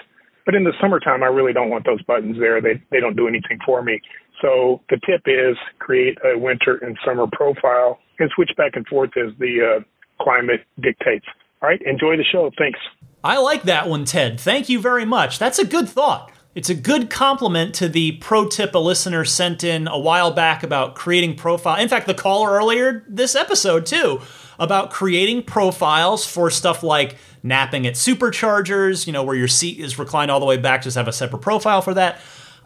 [0.49, 2.59] but in the summertime, I really don't want those buttons there.
[2.59, 4.01] They they don't do anything for me.
[4.41, 9.11] So the tip is create a winter and summer profile and switch back and forth
[9.17, 11.25] as the uh, climate dictates.
[11.61, 12.49] All right, enjoy the show.
[12.57, 12.79] Thanks.
[13.23, 14.39] I like that one, Ted.
[14.39, 15.39] Thank you very much.
[15.39, 16.31] That's a good thought.
[16.55, 20.63] It's a good compliment to the pro tip a listener sent in a while back
[20.63, 21.79] about creating profile.
[21.79, 24.21] In fact, the caller earlier this episode too
[24.57, 29.97] about creating profiles for stuff like napping at superchargers, you know, where your seat is
[29.97, 32.19] reclined all the way back, just have a separate profile for that.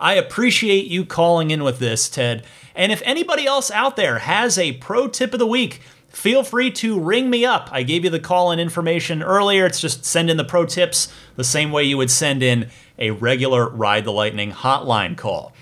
[0.04, 2.44] I appreciate you calling in with this, Ted.
[2.76, 5.80] And if anybody else out there has a pro tip of the week,
[6.10, 7.70] feel free to ring me up.
[7.72, 9.66] I gave you the call in information earlier.
[9.66, 13.12] It's just send in the pro tips the same way you would send in a
[13.12, 15.54] regular Ride the Lightning hotline call.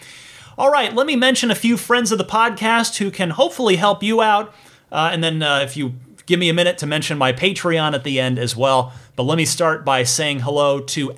[0.58, 4.02] All right, let me mention a few friends of the podcast who can hopefully help
[4.02, 4.56] you out.
[4.92, 5.94] Uh, and then uh, if you
[6.26, 8.92] give me a minute to mention my Patreon at the end as well.
[9.16, 11.14] But let me start by saying hello to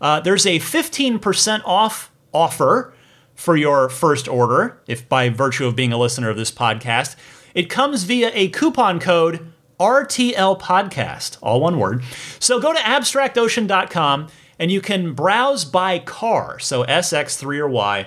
[0.00, 2.94] Uh, there's a 15% off offer
[3.34, 7.16] for your first order, if by virtue of being a listener of this podcast.
[7.54, 12.04] It comes via a coupon code RTL Podcast, all one word.
[12.38, 14.28] So go to abstractocean.com
[14.58, 18.06] and you can browse by car, so SX3 or Y.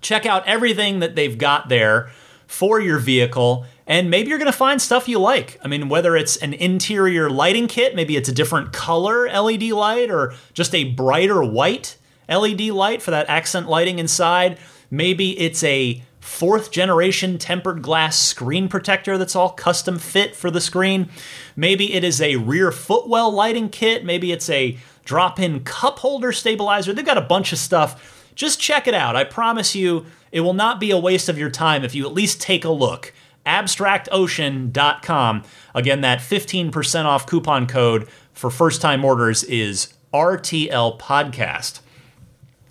[0.00, 2.10] Check out everything that they've got there
[2.46, 3.66] for your vehicle.
[3.88, 5.58] And maybe you're going to find stuff you like.
[5.64, 10.10] I mean, whether it's an interior lighting kit, maybe it's a different color LED light
[10.10, 11.96] or just a brighter white
[12.28, 14.58] LED light for that accent lighting inside.
[14.90, 20.60] Maybe it's a fourth generation tempered glass screen protector that's all custom fit for the
[20.60, 21.08] screen.
[21.56, 24.04] Maybe it is a rear footwell lighting kit.
[24.04, 24.76] Maybe it's a
[25.06, 26.92] drop in cup holder stabilizer.
[26.92, 28.30] They've got a bunch of stuff.
[28.34, 29.16] Just check it out.
[29.16, 32.12] I promise you, it will not be a waste of your time if you at
[32.12, 33.14] least take a look.
[33.46, 35.44] AbstractOcean.com.
[35.74, 41.80] Again, that 15% off coupon code for first time orders is RTL Podcast.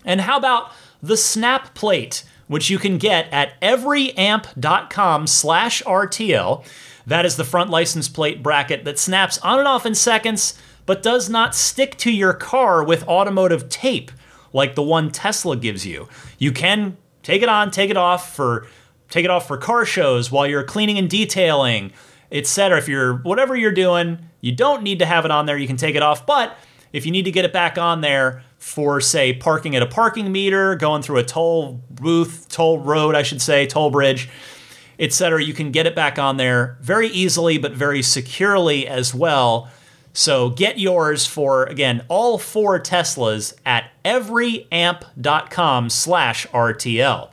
[0.06, 6.66] And how about the SnapPlate, which you can get at everyamp.com slash RTL.
[7.06, 11.04] That is the front license plate bracket that snaps on and off in seconds, but
[11.04, 14.12] does not stick to your car with automotive tape
[14.54, 16.08] like the one Tesla gives you.
[16.38, 18.68] You can take it on, take it off for
[19.10, 21.92] take it off for car shows while you're cleaning and detailing,
[22.32, 22.78] etc.
[22.78, 25.58] If you're whatever you're doing, you don't need to have it on there.
[25.58, 26.58] You can take it off, but
[26.94, 30.32] if you need to get it back on there for say parking at a parking
[30.32, 34.30] meter, going through a toll booth, toll road, I should say, toll bridge,
[35.00, 39.70] etc., you can get it back on there very easily but very securely as well.
[40.14, 47.30] So get yours for again all four Teslas at everyamp.com slash RTL.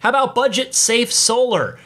[0.00, 1.78] How about budget safe solar?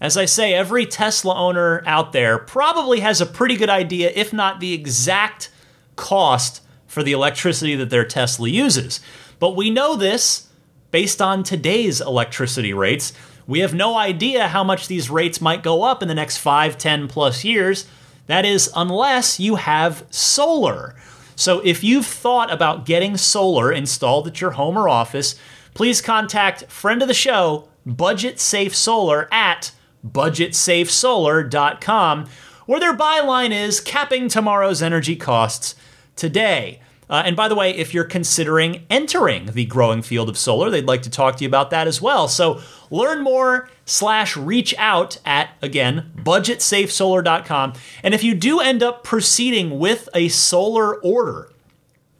[0.00, 4.32] As I say, every Tesla owner out there probably has a pretty good idea, if
[4.32, 5.50] not the exact
[5.96, 9.00] cost for the electricity that their Tesla uses.
[9.38, 10.48] But we know this
[10.90, 13.14] based on today's electricity rates.
[13.46, 16.76] We have no idea how much these rates might go up in the next 5,
[16.76, 17.86] 10 plus years.
[18.26, 20.94] That is, unless you have solar.
[21.36, 25.36] So if you've thought about getting solar installed at your home or office,
[25.76, 29.72] please contact friend of the show, Budget Safe Solar at
[30.06, 32.26] budgetsafesolar.com,
[32.64, 35.74] where their byline is capping tomorrow's energy costs
[36.16, 36.80] today.
[37.10, 40.86] Uh, and by the way, if you're considering entering the growing field of solar, they'd
[40.86, 42.26] like to talk to you about that as well.
[42.26, 47.74] So learn more slash reach out at, again, budgetsafesolar.com.
[48.02, 51.52] And if you do end up proceeding with a solar order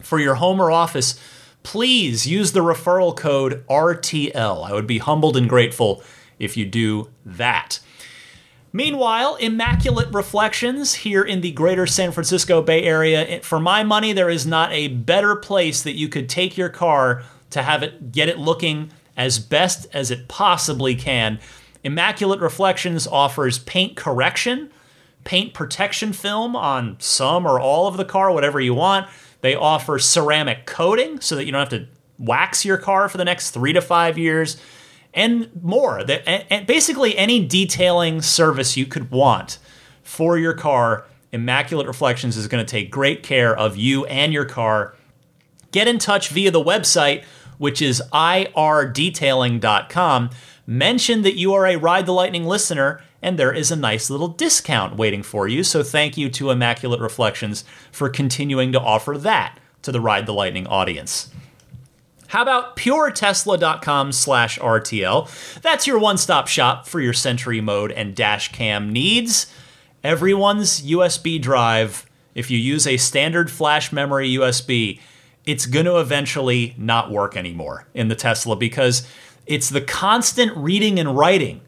[0.02, 1.18] for your home or office,
[1.66, 4.64] please use the referral code RTL.
[4.64, 6.00] I would be humbled and grateful
[6.38, 7.80] if you do that.
[8.72, 13.40] Meanwhile, Immaculate Reflections here in the greater San Francisco Bay Area.
[13.42, 17.24] For my money, there is not a better place that you could take your car
[17.50, 21.40] to have it get it looking as best as it possibly can.
[21.82, 24.70] Immaculate Reflections offers paint correction,
[25.24, 29.08] paint protection film on some or all of the car, whatever you want.
[29.47, 31.86] They offer ceramic coating so that you don't have to
[32.18, 34.57] wax your car for the next three to five years
[35.14, 36.05] and more.
[36.26, 39.59] And basically, any detailing service you could want
[40.03, 44.47] for your car, Immaculate Reflections is going to take great care of you and your
[44.47, 44.97] car.
[45.70, 47.22] Get in touch via the website,
[47.59, 50.30] which is irdetailing.com.
[50.66, 54.28] Mention that you are a Ride the Lightning listener, and there is a nice little
[54.28, 55.64] discount waiting for you.
[55.64, 60.32] So, thank you to Immaculate Reflections for continuing to offer that to the Ride the
[60.32, 61.28] Lightning audience.
[62.28, 65.60] How about puretesla.com slash RTL?
[65.60, 69.52] That's your one stop shop for your Sentry mode and dash cam needs.
[70.04, 72.06] Everyone's USB drive,
[72.36, 75.00] if you use a standard flash memory USB,
[75.44, 79.04] it's going to eventually not work anymore in the Tesla because
[79.46, 81.60] it's the constant reading and writing.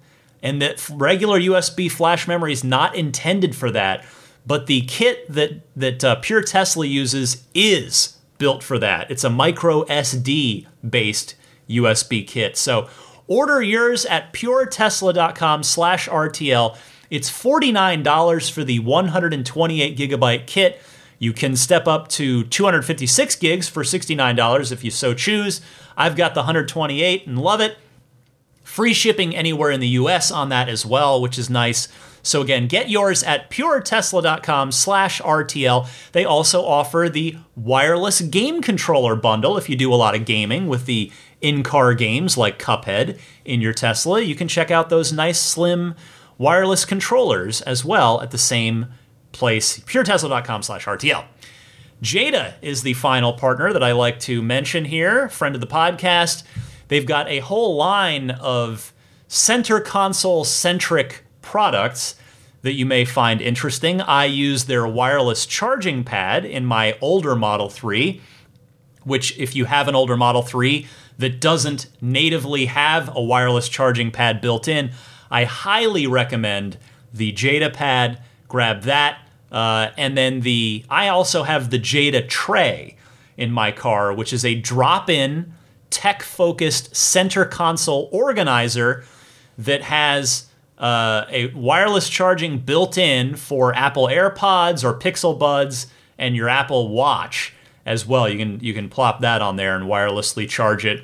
[0.42, 4.04] And that regular USB flash memory is not intended for that.
[4.46, 9.10] But the kit that, that uh, Pure Tesla uses is built for that.
[9.10, 11.34] It's a micro SD based
[11.68, 12.56] USB kit.
[12.56, 12.88] So
[13.26, 16.76] order yours at puretesla.com slash RTL.
[17.10, 20.80] It's $49 for the 128 gigabyte kit.
[21.18, 25.60] You can step up to 256 gigs for $69 if you so choose.
[25.96, 27.76] I've got the 128 and love it.
[28.78, 31.88] Free shipping anywhere in the US on that as well, which is nice.
[32.22, 35.88] So again, get yours at puretesla.com slash RTL.
[36.12, 40.68] They also offer the wireless game controller bundle if you do a lot of gaming
[40.68, 41.10] with the
[41.40, 44.20] in-car games like Cuphead in your Tesla.
[44.20, 45.96] You can check out those nice slim
[46.38, 48.86] wireless controllers as well at the same
[49.32, 51.24] place, puretesla.com slash RTL.
[52.00, 56.44] Jeda is the final partner that I like to mention here, friend of the podcast.
[56.88, 58.92] They've got a whole line of
[59.28, 62.16] center console centric products
[62.62, 64.00] that you may find interesting.
[64.00, 68.20] I use their wireless charging pad in my older Model 3,
[69.04, 70.86] which, if you have an older Model 3
[71.18, 74.90] that doesn't natively have a wireless charging pad built in,
[75.30, 76.78] I highly recommend
[77.12, 78.22] the Jeda pad.
[78.48, 79.18] Grab that.
[79.50, 82.96] Uh, and then the I also have the Jeda tray
[83.36, 84.60] in my car, which is a
[85.90, 89.04] drop-in tech-focused center console organizer
[89.56, 90.46] that has
[90.78, 96.88] uh, a wireless charging built in for Apple AirPods or Pixel Buds and your Apple
[96.88, 97.52] Watch
[97.84, 98.28] as well.
[98.28, 101.02] You can you can plop that on there and wirelessly charge it.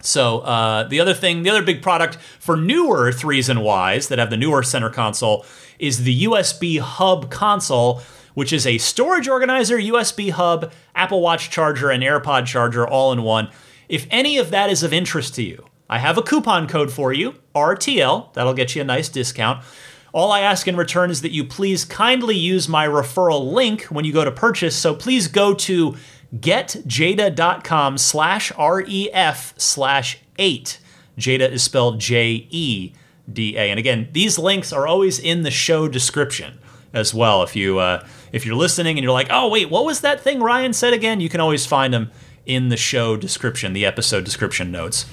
[0.00, 4.18] So uh, the other thing, the other big product for newer threes and Ys that
[4.18, 5.46] have the newer center console
[5.78, 8.02] is the USB Hub console,
[8.34, 13.22] which is a storage organizer, USB hub, Apple Watch charger, and AirPod charger all in
[13.22, 13.48] one.
[13.88, 17.12] If any of that is of interest to you, I have a coupon code for
[17.12, 18.32] you, RTL.
[18.32, 19.64] That'll get you a nice discount.
[20.12, 24.04] All I ask in return is that you please kindly use my referral link when
[24.04, 24.76] you go to purchase.
[24.76, 25.96] So please go to
[26.34, 30.78] getjeda.com slash REF slash 8.
[31.18, 33.70] Jeda is spelled J-E-D-A.
[33.70, 36.58] And again, these links are always in the show description
[36.92, 37.42] as well.
[37.42, 40.40] If, you, uh, if you're listening and you're like, oh, wait, what was that thing
[40.40, 41.20] Ryan said again?
[41.20, 42.10] You can always find them
[42.46, 45.06] in the show description, the episode description notes.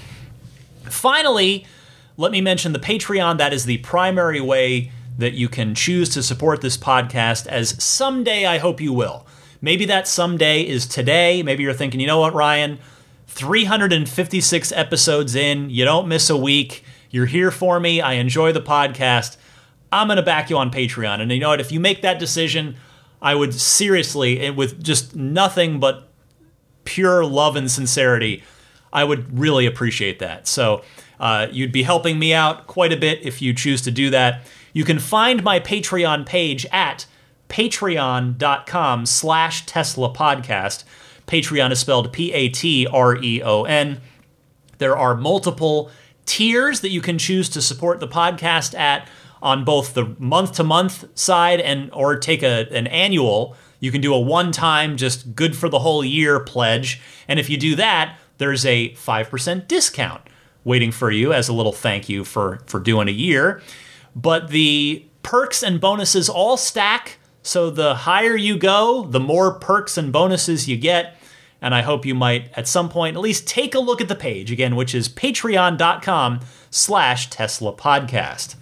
[0.84, 1.66] Finally,
[2.18, 3.38] let me mention the Patreon.
[3.38, 8.46] That is the primary way that you can choose to support this podcast, as someday
[8.46, 9.26] I hope you will.
[9.62, 11.44] Maybe that someday is today.
[11.44, 12.80] Maybe you're thinking, you know what, Ryan?
[13.28, 16.84] 356 episodes in, you don't miss a week.
[17.12, 18.02] You're here for me.
[18.02, 19.38] I enjoy the podcast.
[19.92, 21.22] I'm going to back you on Patreon.
[21.22, 21.62] And you know what?
[21.62, 22.76] If you make that decision,
[23.22, 26.11] I would seriously, with just nothing but
[26.84, 28.44] pure love and sincerity,
[28.94, 30.48] I would really appreciate that.
[30.48, 30.84] So
[31.20, 34.44] uh, you'd be helping me out quite a bit if you choose to do that.
[34.74, 37.06] You can find my Patreon page at
[37.50, 40.84] patreon.com slash Tesla podcast.
[41.28, 44.02] Patreon is spelled P-A-T-R-E-O-N.
[44.78, 45.92] There are multiple
[46.26, 49.08] tiers that you can choose to support the podcast at
[49.42, 53.56] on both the month to month side and or take a, an annual.
[53.82, 57.02] You can do a one time, just good for the whole year pledge.
[57.28, 60.22] And if you do that, there's a 5% discount
[60.64, 63.62] waiting for you as a little thank you for, for doing a year.
[64.16, 67.18] But the perks and bonuses all stack.
[67.42, 71.18] So the higher you go, the more perks and bonuses you get.
[71.60, 74.16] And I hope you might at some point at least take a look at the
[74.16, 78.56] page again, which is patreon.com slash Tesla podcast.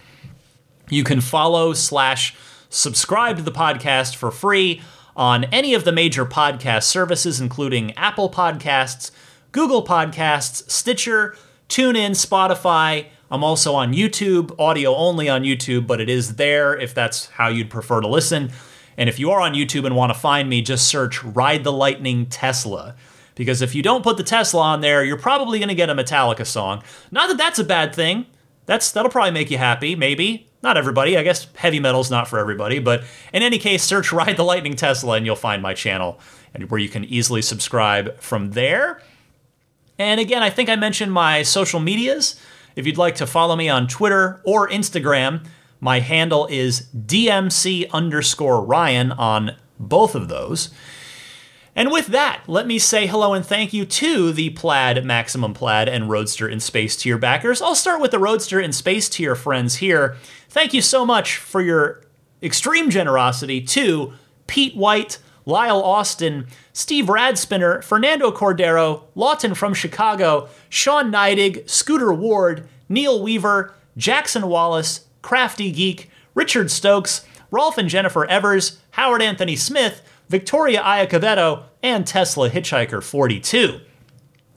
[0.90, 2.36] You can follow slash
[2.70, 4.82] subscribe to the podcast for free
[5.20, 9.12] on any of the major podcast services, including Apple Podcasts,
[9.52, 11.36] Google Podcasts, Stitcher,
[11.68, 13.08] TuneIn, Spotify.
[13.30, 17.50] I'm also on YouTube, audio only on YouTube, but it is there if that's how
[17.50, 18.52] you'd prefer to listen.
[18.98, 21.74] And if you are on YouTube and want to find me, just search Ride the
[21.74, 22.96] Lightning Tesla.
[23.36, 25.96] Because if you don't put the Tesla on there, you're probably going to get a
[25.96, 26.82] Metallica song.
[27.12, 28.26] Not that that's a bad thing.
[28.68, 30.49] That's that'll probably make you happy, maybe.
[30.62, 31.18] Not everybody.
[31.18, 33.04] I guess heavy metal's not for everybody, but
[33.34, 36.20] in any case, search Ride the Lightning Tesla and you'll find my channel
[36.54, 39.02] and where you can easily subscribe from there.
[39.98, 42.40] And again, I think I mentioned my social medias.
[42.76, 45.46] If you'd like to follow me on Twitter or Instagram,
[45.82, 50.70] my handle is DMC underscore Ryan on both of those.
[51.80, 55.88] And with that, let me say hello and thank you to the Plaid, Maximum Plaid,
[55.88, 57.62] and Roadster in Space tier backers.
[57.62, 60.18] I'll start with the Roadster in Space tier friends here.
[60.50, 62.04] Thank you so much for your
[62.44, 64.12] extreme generosity to
[64.46, 72.68] Pete White, Lyle Austin, Steve Radspinner, Fernando Cordero, Lawton from Chicago, Sean Neidig, Scooter Ward,
[72.90, 80.02] Neil Weaver, Jackson Wallace, Crafty Geek, Richard Stokes, Rolf and Jennifer Evers, Howard Anthony Smith,
[80.30, 83.80] Victoria Iacovetto, and Tesla Hitchhiker 42.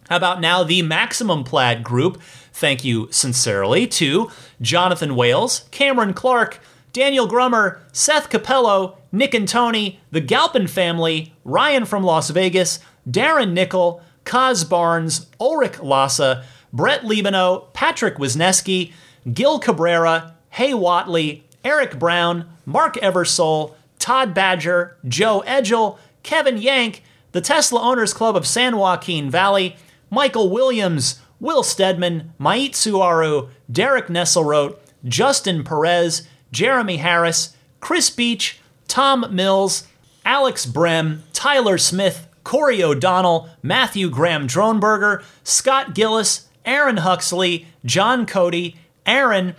[0.09, 2.21] How about now the Maximum Plaid Group?
[2.53, 4.31] Thank you sincerely to
[4.61, 6.61] Jonathan Wales, Cameron Clark,
[6.93, 13.53] Daniel Grummer, Seth Capello, Nick and Tony, the Galpin family, Ryan from Las Vegas, Darren
[13.53, 18.93] Nickel, Kaz Barnes, Ulrich Lassa, Brett Libano, Patrick Wisneski,
[19.33, 27.03] Gil Cabrera, Hay Watley, Eric Brown, Mark Eversole, Todd Badger, Joe Edgel, Kevin Yank,
[27.33, 29.77] the Tesla Owners Club of San Joaquin Valley,
[30.11, 39.27] Michael Williams, Will Stedman, Mait Suaru, Derek Nesselrote, Justin Perez, Jeremy Harris, Chris Beach, Tom
[39.35, 39.89] Mills,
[40.25, 48.77] Alex Brem, Tyler Smith, Corey O'Donnell, Matthew Graham Dronberger, Scott Gillis, Aaron Huxley, John Cody,
[49.07, 49.55] Aaron,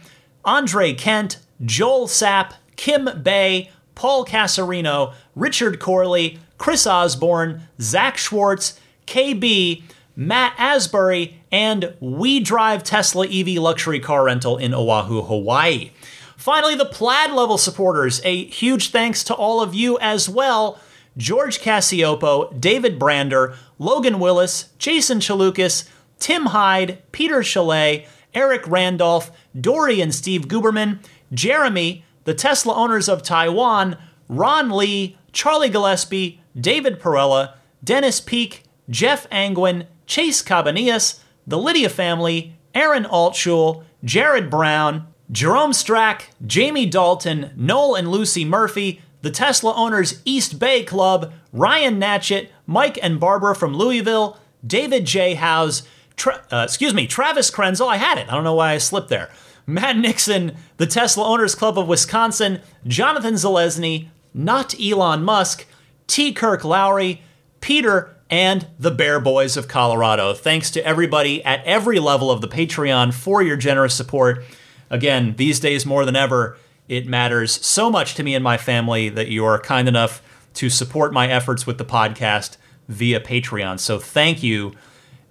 [0.45, 9.83] Andre Kent, Joel Sapp, Kim Bay, Paul Casarino, Richard Corley, Chris Osborne, Zach Schwartz, KB,
[10.15, 15.91] Matt Asbury, and We Drive Tesla EV Luxury Car Rental in Oahu, Hawaii.
[16.37, 18.21] Finally, the Plaid level supporters.
[18.23, 20.79] A huge thanks to all of you as well.
[21.15, 25.87] George Cassiopo, David Brander, Logan Willis, Jason Chalukas,
[26.19, 30.99] Tim Hyde, Peter Chalet, Eric Randolph, Dory and Steve Guberman,
[31.33, 33.97] Jeremy, the Tesla owners of Taiwan,
[34.27, 37.53] Ron Lee, Charlie Gillespie, David Perella,
[37.83, 46.25] Dennis Peak, Jeff Angwin, Chase Cabanillas, the Lydia family, Aaron Altshul, Jared Brown, Jerome Strack,
[46.45, 52.99] Jamie Dalton, Noel and Lucy Murphy, the Tesla Owners East Bay Club, Ryan Natchett, Mike
[53.01, 55.35] and Barbara from Louisville, David J.
[55.35, 55.83] House,
[56.15, 57.87] Tra- uh, excuse me, Travis Krenzel.
[57.87, 58.27] I had it.
[58.29, 59.29] I don't know why I slipped there.
[59.65, 65.65] Matt Nixon, the Tesla Owners Club of Wisconsin, Jonathan Zalesny, not Elon Musk,
[66.07, 66.33] T.
[66.33, 67.21] Kirk Lowry,
[67.61, 70.33] Peter, and the Bear Boys of Colorado.
[70.33, 74.43] Thanks to everybody at every level of the Patreon for your generous support.
[74.89, 76.57] Again, these days more than ever,
[76.87, 80.21] it matters so much to me and my family that you are kind enough
[80.55, 82.57] to support my efforts with the podcast
[82.87, 83.79] via Patreon.
[83.79, 84.73] So thank you.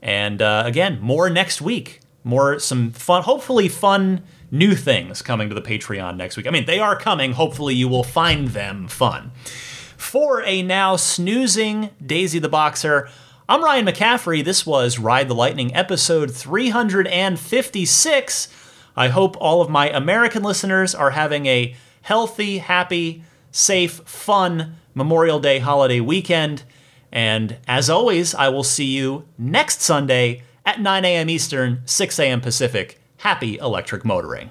[0.00, 2.00] And uh, again, more next week.
[2.24, 4.22] More some fun, hopefully fun
[4.52, 6.46] new things coming to the Patreon next week.
[6.46, 7.32] I mean, they are coming.
[7.32, 9.32] Hopefully, you will find them fun.
[10.02, 13.08] For a now snoozing Daisy the Boxer,
[13.48, 14.44] I'm Ryan McCaffrey.
[14.44, 18.48] This was Ride the Lightning episode 356.
[18.96, 23.22] I hope all of my American listeners are having a healthy, happy,
[23.52, 26.64] safe, fun Memorial Day holiday weekend.
[27.12, 31.30] And as always, I will see you next Sunday at 9 a.m.
[31.30, 32.40] Eastern, 6 a.m.
[32.40, 33.00] Pacific.
[33.18, 34.50] Happy electric motoring.